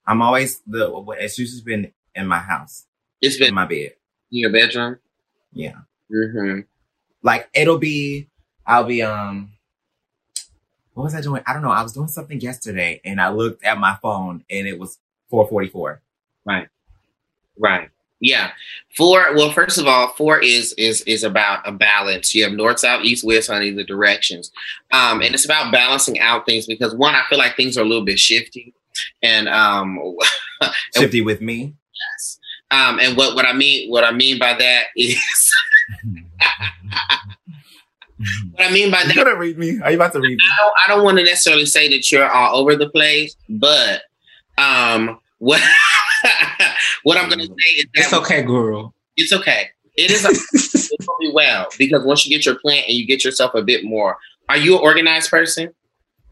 [0.06, 1.04] I'm always the.
[1.18, 2.86] It's usually been in my house,
[3.20, 3.92] It's been in my bed.
[4.32, 4.98] In your bedroom.
[5.52, 5.74] Yeah.
[6.10, 6.60] hmm
[7.22, 8.28] Like it'll be.
[8.66, 9.52] I'll be um.
[10.94, 11.42] What was I doing?
[11.46, 11.70] I don't know.
[11.70, 14.98] I was doing something yesterday, and I looked at my phone, and it was
[15.30, 15.98] 4:44.
[16.46, 16.68] Right.
[17.58, 17.90] Right.
[18.20, 18.52] Yeah.
[18.96, 19.34] Four.
[19.34, 22.34] Well, first of all, four is is is about a balance.
[22.34, 24.50] You have north, south, east, west on either directions,
[24.92, 27.86] um, and it's about balancing out things because one, I feel like things are a
[27.86, 28.74] little bit shifty,
[29.22, 29.98] and um,
[30.96, 31.74] Shifty with me.
[32.70, 35.20] um, and what what I mean what I mean by that is
[38.52, 39.14] what I mean by that.
[39.14, 39.80] You gonna read me?
[39.80, 40.44] Are you about to read me?
[40.52, 44.02] I don't, I don't want to necessarily say that you're all over the place, but
[44.58, 45.60] um, what
[47.02, 48.94] what I'm going to say is that it's okay, girl.
[49.16, 49.70] It's okay.
[49.96, 50.24] It is.
[50.24, 53.62] A, it'll be well because once you get your plant and you get yourself a
[53.62, 54.18] bit more.
[54.48, 55.74] Are you an organized person?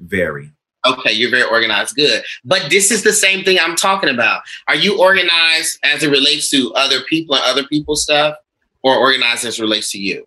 [0.01, 0.53] Very.
[0.87, 1.97] Okay, you're very organized.
[1.97, 2.23] Good.
[2.45, 4.43] But this is the same thing I'm talking about.
[4.69, 8.37] Are you organized as it relates to other people and other people's stuff,
[8.83, 10.27] or organized as it relates to you?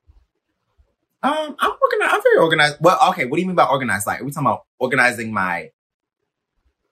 [1.23, 2.13] Um, I'm organized.
[2.15, 2.77] I'm very organized.
[2.81, 3.25] Well, okay.
[3.25, 4.07] What do you mean by organized?
[4.07, 5.69] Like, are we talking about organizing my?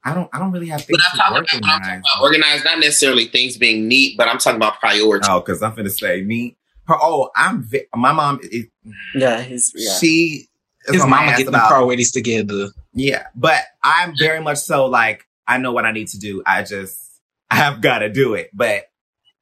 [0.04, 0.30] I don't.
[0.34, 2.80] I don't really have things But I'm to talking about, I'm talking about organized, not
[2.80, 5.28] necessarily things being neat, but I'm talking about priorities.
[5.30, 6.56] Oh, because I'm gonna say me.
[6.88, 7.64] Her, oh, I'm.
[7.64, 8.40] ve- My mom.
[8.44, 8.66] Is,
[9.16, 9.94] yeah, he's yeah.
[9.96, 10.48] She.
[10.88, 12.68] His on my mama ass getting the about- priorities together.
[12.96, 16.42] Yeah, but I'm very much so like I know what I need to do.
[16.46, 17.00] I just
[17.52, 18.50] I've got to do it.
[18.54, 18.86] But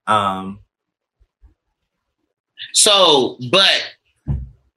[0.07, 0.59] um,
[2.73, 3.95] So, but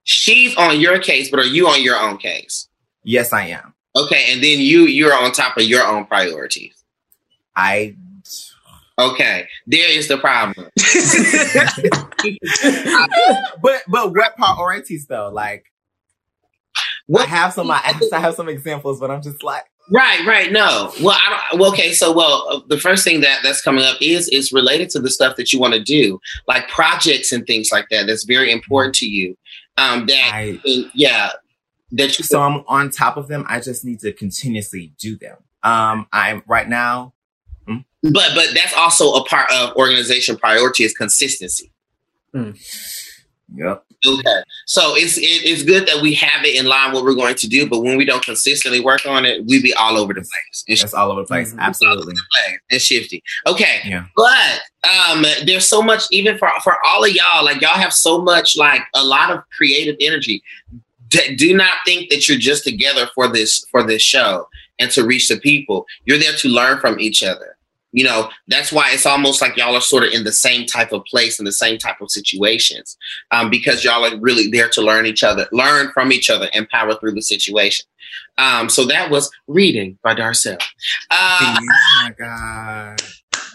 [0.04, 2.68] she's on your case, but are you on your own case?
[3.02, 3.74] yes, I am.
[3.96, 6.74] Okay, and then you you're on top of your own priorities.
[7.56, 7.96] I
[8.98, 10.68] Okay, there is the problem.
[13.62, 15.30] but but what priorities though?
[15.30, 15.64] Like
[17.08, 17.28] I What?
[17.28, 20.50] have some I I have some examples, but I'm just like Right, right.
[20.50, 20.92] No.
[21.00, 21.60] Well, I don't.
[21.60, 21.92] Well, okay.
[21.92, 25.10] So, well, uh, the first thing that that's coming up is is related to the
[25.10, 28.06] stuff that you want to do, like projects and things like that.
[28.08, 29.36] That's very important to you.
[29.76, 31.30] Um, that I yeah,
[31.92, 32.24] that you.
[32.24, 33.44] so I'm on top of them.
[33.48, 35.36] I just need to continuously do them.
[35.62, 37.12] Um, I'm right now.
[37.68, 37.84] Mm.
[38.02, 41.70] But but that's also a part of organization priority is consistency.
[43.54, 43.84] Yep.
[44.06, 47.36] Okay, so it's it, it's good that we have it in line what we're going
[47.36, 50.20] to do, but when we don't consistently work on it, we be all over the
[50.20, 50.64] place.
[50.68, 51.52] And It's all over the place.
[51.54, 51.60] Mhm.
[51.60, 52.14] Absolutely.
[52.70, 53.22] It's shifty.
[53.46, 53.80] Okay.
[53.84, 54.06] Yeah.
[54.16, 58.20] But um there's so much even for for all of y'all, like y'all have so
[58.20, 60.42] much like a lot of creative energy.
[61.08, 65.04] D- do not think that you're just together for this for this show and to
[65.06, 65.86] reach the people.
[66.04, 67.55] You're there to learn from each other.
[67.96, 70.92] You know, that's why it's almost like y'all are sort of in the same type
[70.92, 72.96] of place in the same type of situations.
[73.30, 76.68] Um, because y'all are really there to learn each other, learn from each other, and
[76.68, 77.86] power through the situation.
[78.36, 80.58] Um, so that was reading by Darcell.
[81.10, 81.66] Uh, oh
[82.02, 83.00] my god.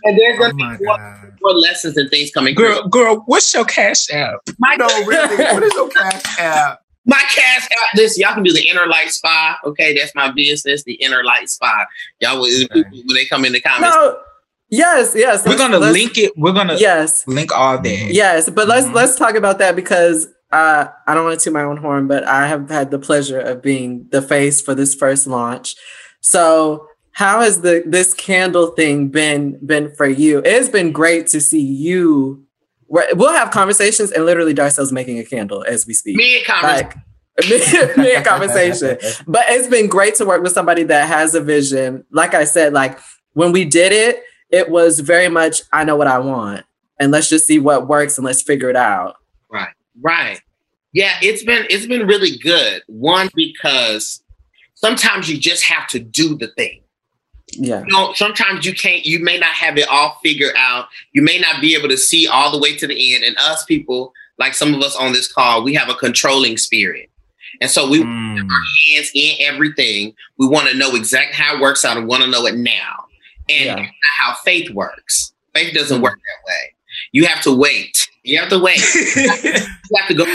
[0.06, 2.56] and there's Oh gonna my be more, more lessons and things coming.
[2.56, 2.90] Girl, through.
[2.90, 4.40] girl, what's your cash app?
[4.58, 5.38] my No, really.
[5.54, 6.82] What is your cash app?
[7.06, 7.90] my cash app.
[7.96, 9.58] This y'all can do the Inner Light Spa.
[9.66, 10.84] Okay, that's my business.
[10.84, 11.86] The Inner Light Spa.
[12.20, 12.84] Y'all will Okay.
[12.92, 13.96] when they come in the comments.
[13.96, 14.18] No.
[14.72, 15.46] Yes, yes.
[15.46, 16.32] We're gonna link it.
[16.38, 17.24] We're gonna Yes.
[17.28, 18.08] link all that.
[18.12, 18.94] Yes, but let's Mhm.
[18.96, 22.26] let's talk about that because uh, I don't want to toot my own horn, but
[22.26, 25.76] I have had the pleasure of being the face for this first launch.
[26.22, 30.42] So, how has the this candle thing been been for you?
[30.44, 32.44] It's been great to see you.
[32.88, 36.18] we're- We'll have conversations, and literally, Darcell's making a candle as we speak.
[36.18, 36.96] Me and comments.
[37.40, 38.98] Like me, me conversation.
[39.28, 42.04] But it's been great to work with somebody that has a vision.
[42.12, 43.00] Like I said, like
[43.34, 44.22] when we did it,
[44.52, 46.66] it was very much I know what I want,
[47.00, 49.16] and let's just see what works and let's figure it out.
[49.50, 49.74] Right.
[50.02, 50.40] Right.
[50.94, 52.84] Yeah, it's been it's been really good.
[52.88, 54.22] One because
[54.76, 56.82] sometimes you just have to do the thing.
[57.54, 57.82] Yeah.
[57.82, 59.06] You know, sometimes you can't.
[59.06, 60.88] You may not have it all figured out.
[61.14, 63.24] You may not be able to see all the way to the end.
[63.24, 67.10] And us people, like some of us on this call, we have a controlling spirit,
[67.62, 68.48] and so we Mm.
[68.94, 70.14] hands in everything.
[70.38, 73.06] We want to know exactly how it works out and want to know it now.
[73.50, 73.88] And Yeah.
[74.20, 75.34] how faith works.
[75.54, 76.74] Faith doesn't work that way.
[77.12, 78.08] You have to wait.
[78.24, 78.78] You have to wait.
[79.16, 80.26] you have to go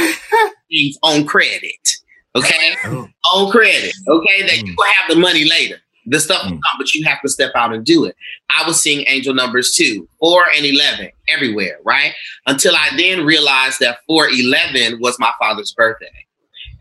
[0.70, 1.88] things on credit.
[2.34, 2.74] Okay?
[2.84, 3.08] Oh.
[3.34, 3.94] On credit.
[4.08, 4.42] Okay?
[4.42, 4.66] That Mm.
[4.66, 5.80] you will have the money later.
[6.08, 6.60] The stuff will Mm.
[6.62, 8.14] come, but you have to step out and do it.
[8.50, 12.14] I was seeing angel numbers two, four and 11 everywhere, right?
[12.46, 16.12] Until I then realized that 411 was my father's birthday.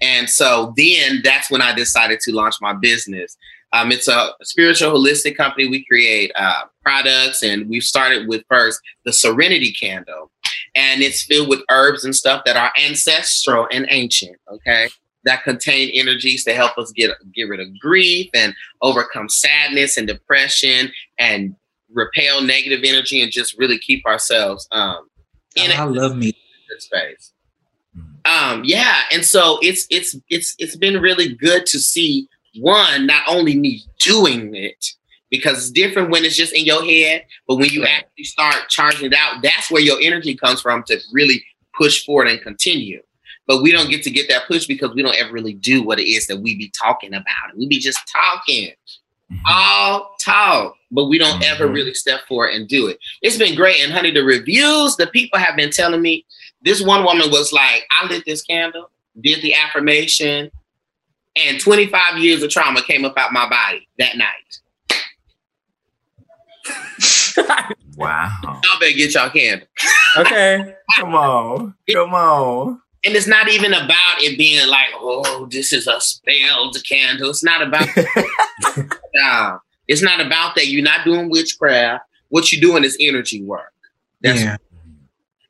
[0.01, 3.37] And so then that's when I decided to launch my business.
[3.75, 5.67] Um, it's a spiritual holistic company.
[5.67, 10.31] We create uh, products, and we've started with first the Serenity Candle,
[10.75, 14.37] and it's filled with herbs and stuff that are ancestral and ancient.
[14.49, 14.87] Okay,
[15.25, 20.07] that contain energies to help us get get rid of grief and overcome sadness and
[20.07, 21.53] depression and
[21.91, 25.09] repel negative energy and just really keep ourselves um,
[25.57, 26.33] in I love me.
[26.79, 27.31] space
[28.25, 32.27] um yeah and so it's it's it's it's been really good to see
[32.59, 34.85] one not only me doing it
[35.29, 39.07] because it's different when it's just in your head but when you actually start charging
[39.07, 41.43] it out that's where your energy comes from to really
[41.77, 43.01] push forward and continue
[43.47, 45.99] but we don't get to get that push because we don't ever really do what
[45.99, 48.71] it is that we be talking about we be just talking
[49.31, 49.39] Mhm.
[49.49, 51.73] all talk, but we don't ever Mhm.
[51.73, 52.99] really step forward and do it.
[53.23, 53.81] It's been great.
[53.81, 56.25] And honey, the reviews, the people have been telling me
[56.61, 60.51] this one woman was like, I lit this candle, did the affirmation,
[61.35, 64.59] and 25 years of trauma came up out my body that night.
[67.97, 68.29] Wow.
[68.43, 69.67] Y'all better get y'all candle.
[70.17, 70.75] okay.
[70.99, 71.75] Come on.
[71.91, 72.81] Come on.
[73.05, 77.29] And it's not even about it being like, oh, this is a spelled candle.
[77.29, 77.87] It's not about
[79.15, 79.59] no.
[79.87, 80.67] It's not about that.
[80.67, 82.03] You're not doing witchcraft.
[82.29, 83.71] What you're doing is energy work.
[84.21, 84.57] That's yeah.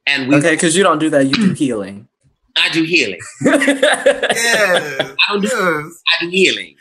[0.06, 2.10] and we Okay, because you don't do that, you do healing.
[2.58, 3.20] I do healing.
[3.42, 5.16] Yes.
[5.28, 6.02] I don't do yes.
[6.14, 6.76] I do healing.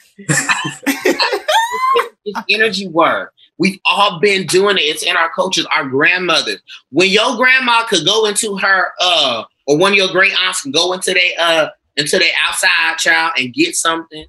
[2.25, 3.33] it's energy work.
[3.59, 4.83] We've all been doing it.
[4.83, 6.61] It's in our cultures, our grandmothers.
[6.91, 10.72] When your grandma could go into her uh or one of your great aunts can
[10.72, 14.27] go into their uh into their outside child and get something.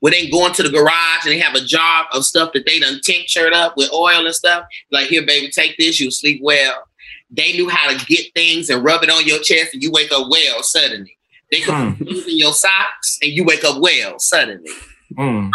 [0.00, 2.78] Where they go into the garage and they have a jar of stuff that they
[2.78, 4.66] done tinctured up with oil and stuff.
[4.92, 6.84] Like, here, baby, take this, you'll sleep well.
[7.30, 10.12] They knew how to get things and rub it on your chest and you wake
[10.12, 11.16] up well suddenly.
[11.50, 11.92] They could Hmm.
[12.04, 14.70] put in your socks and you wake up well suddenly.
[15.16, 15.50] Mm.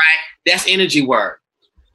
[0.45, 1.41] That's energy work.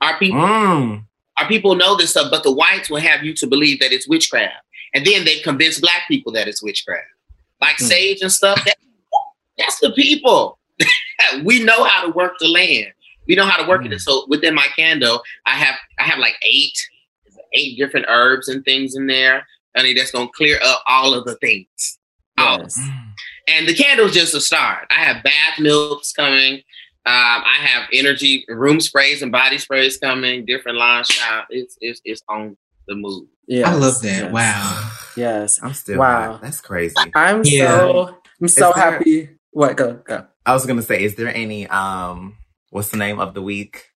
[0.00, 1.04] Our people, Mm.
[1.38, 4.06] our people know this stuff, but the whites will have you to believe that it's
[4.08, 4.54] witchcraft,
[4.94, 7.06] and then they convince black people that it's witchcraft,
[7.60, 7.86] like Hmm.
[7.86, 8.62] sage and stuff.
[8.64, 8.76] That,
[9.58, 10.58] that's the people.
[11.44, 12.92] we know how to work the land.
[13.26, 13.92] We know how to work Hmm.
[13.92, 14.00] it.
[14.00, 16.76] So within my candle, I have I have like eight
[17.54, 19.46] eight different herbs and things in there.
[19.76, 21.98] Honey, that's gonna clear up all of the things.
[22.38, 22.78] All Yes.
[22.78, 23.06] Mm.
[23.48, 24.86] and the candle's just a start.
[24.90, 26.62] I have bath milks coming.
[27.06, 31.08] Um, I have energy room sprays and body sprays coming, different lines.
[31.30, 32.56] Uh, it's it's it's on
[32.88, 33.28] the move.
[33.46, 34.22] Yes, I love that.
[34.24, 34.90] yes, Wow.
[35.16, 35.60] Yes.
[35.62, 36.32] I'm still Wow.
[36.32, 36.38] wow.
[36.42, 36.94] That's crazy.
[37.14, 37.78] I'm Yeah.
[37.78, 39.28] so I'm so there- happy.
[39.52, 40.26] What go go.
[40.44, 42.36] I was gonna say, is there any um
[42.70, 43.86] what's the name of the week?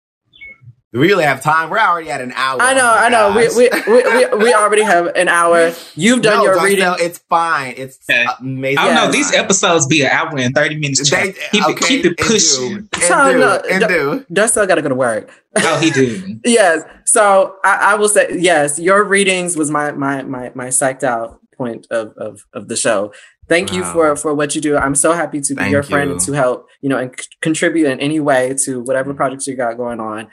[0.93, 1.70] Do we really have time?
[1.70, 2.61] We're already at an hour.
[2.61, 3.36] I know, Oh I know.
[3.36, 3.86] We, gosh.
[3.86, 5.72] we we we we already have an hour.
[5.95, 6.95] You've done No, your Darcell, reading.
[7.07, 7.74] It's fine.
[7.76, 8.26] It's Okay.
[8.41, 8.78] amazing.
[8.78, 9.12] I don't know.
[9.12, 11.09] These episodes be an hour and 30 minutes.
[11.09, 11.36] They, Chat.
[11.53, 12.76] Keep, it, okay, keep it and do, pushing.
[12.76, 14.26] And do, no, and d- do.
[14.32, 15.30] Darcell got to go to work.
[15.59, 16.41] Oh, he do.
[16.45, 16.82] yes.
[17.05, 18.80] So I, I will say yes.
[18.80, 23.12] Your readings was my my my my psyched out point of of of the show.
[23.49, 24.76] Thank you for for what you do.
[24.76, 27.26] I'm so happy to be Thank your friend and to help you know and c-
[27.41, 30.28] contribute in any way to whatever projects you got going on.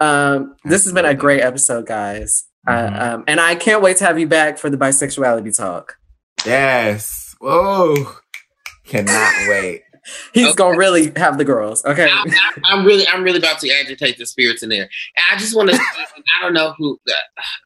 [0.00, 2.44] Um, this has been a great episode, guys.
[2.68, 2.72] Mhm.
[3.00, 5.96] Uh, um, and I can't wait to have you back for the bisexuality talk.
[6.46, 7.34] Yes.
[7.40, 7.94] Whoa.
[8.86, 9.82] Cannot wait.
[10.32, 10.54] He's Okay.
[10.56, 11.84] gonna really have the girls.
[11.84, 12.08] Okay.
[12.10, 14.84] I, I, I'm really, I'm really about to agitate the spirits in there.
[15.16, 16.98] And I just want to, I don't know who.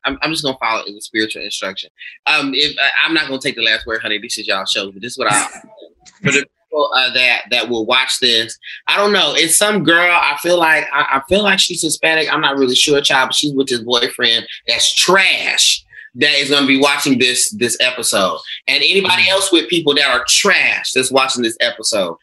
[0.05, 1.91] I'm, I'm just gonna follow the spiritual instruction.
[2.26, 4.91] Um, if I- I'm not gonna take the last word, honey, this is y'all show,
[4.91, 5.45] but this is what I
[6.24, 8.59] for the people uh, that that will watch this.
[8.87, 9.35] I don't know.
[9.35, 10.11] It's some girl.
[10.11, 12.33] I feel like I, I feel like she's Hispanic.
[12.33, 14.47] I'm not really sure, child, but she's with his boyfriend.
[14.66, 15.85] That's trash.
[16.16, 20.11] That is going to be watching this this episode, and anybody else with people that
[20.11, 22.16] are trash that's watching this episode.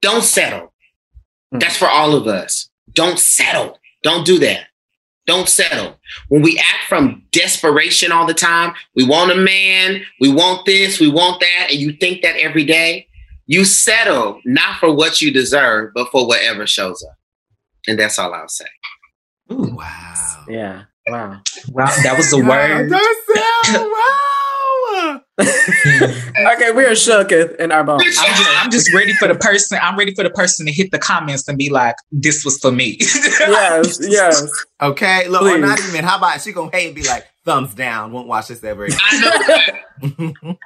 [0.00, 0.72] Don't settle.
[1.52, 2.68] That's for all of us.
[2.92, 3.78] Don't settle.
[4.02, 4.66] Don't do that.
[5.26, 5.98] Don't settle.
[6.28, 11.00] When we act from desperation all the time, we want a man, we want this,
[11.00, 13.08] we want that, and you think that every day,
[13.46, 17.16] you settle not for what you deserve, but for whatever shows up.
[17.86, 18.66] And that's all I'll say.
[19.52, 20.44] Ooh, Wow.
[20.48, 20.82] Yeah.
[21.06, 21.42] Wow.
[21.68, 22.90] wow, that was the word.
[22.90, 23.00] Wow.
[26.54, 28.04] okay, we are shook in our bones.
[28.18, 29.78] I'm just, I'm just ready for the person.
[29.82, 32.70] I'm ready for the person to hit the comments and be like, "This was for
[32.72, 34.46] me." yes, yes.
[34.80, 35.60] Okay, look, or Please.
[35.60, 36.04] not even.
[36.04, 38.98] How about she gonna hate and be like, thumbs down, won't watch this ever again.
[39.02, 39.80] I know that.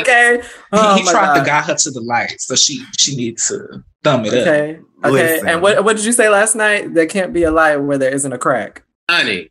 [0.00, 0.40] Okay.
[0.42, 1.38] He, Oh he my tried God.
[1.40, 4.40] to guide her to the light, so she she needs to thumb it up.
[4.46, 4.78] Okay.
[5.04, 5.10] Okay.
[5.10, 5.48] Listen.
[5.48, 6.92] And what what did you say last night?
[6.94, 8.82] There can't be a light where there isn't a crack.
[9.10, 9.48] honey.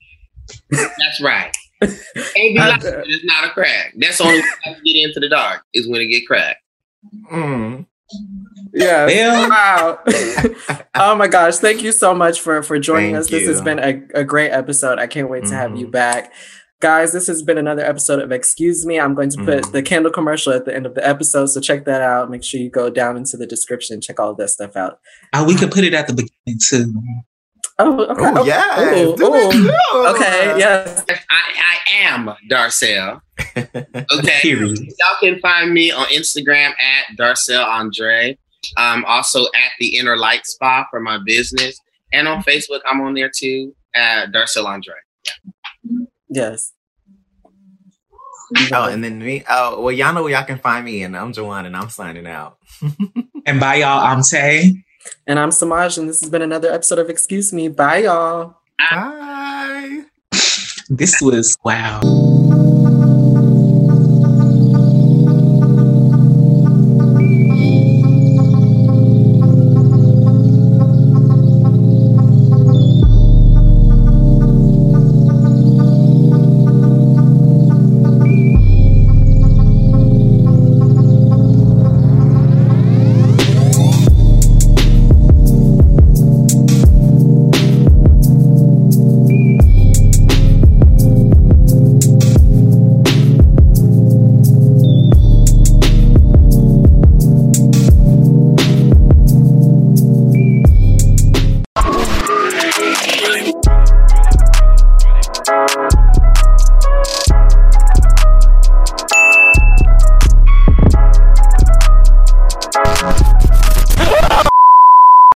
[0.72, 1.56] That's right.
[1.82, 2.88] Can't be.
[2.88, 3.94] It's not a crack.
[3.98, 6.60] That's only way I can get into the dark is when it get cracked.
[7.32, 7.86] Mm.
[8.74, 9.06] Yeah.
[9.06, 10.00] Well- wow.
[10.96, 11.58] oh my gosh.
[11.58, 13.30] Thank you so much for for joining Thank us.
[13.30, 15.00] This has been a, a great episode.
[15.00, 15.92] I can't wait to have you Mhm.
[15.92, 16.34] back.
[16.84, 19.00] Guys, this has been another episode of Excuse Me.
[19.00, 19.72] I'm going to put Mhm.
[19.72, 21.46] the candle commercial at the end of the episode.
[21.46, 22.30] So check that out.
[22.30, 25.00] Make sure you go down into the description, check all of that stuff out.
[25.32, 26.94] Oh, we could put it at the beginning too.
[27.80, 28.22] Oh, okay.
[28.26, 28.48] Oh, okay.
[28.50, 29.02] yeah.
[29.02, 30.08] Ooh, ooh.
[30.10, 31.06] Okay, yes.
[31.08, 33.22] I, I am Darcell.
[33.66, 34.42] Okay.
[34.44, 38.38] Y'all can find me on Instagram at Darcell Andre.
[38.76, 41.80] Um, also at the Inner Light Spa for my business.
[42.12, 44.96] And on Facebook, I'm on there too at Darcell Andre.
[46.34, 46.74] Yes.
[48.72, 49.44] Oh, and then me.
[49.50, 52.28] Oh, well, y'all know where y'all can find me, and I'm JeJuan, and I'm signing
[52.28, 52.58] out.
[53.46, 54.00] And bye, y'all.
[54.00, 54.74] I'm Tae.
[55.28, 57.68] And I'm Semaj, and this has been another episode of Excuse Me.
[57.68, 58.56] Bye, y'all.
[58.78, 60.04] Bye.
[60.88, 62.00] This was wow.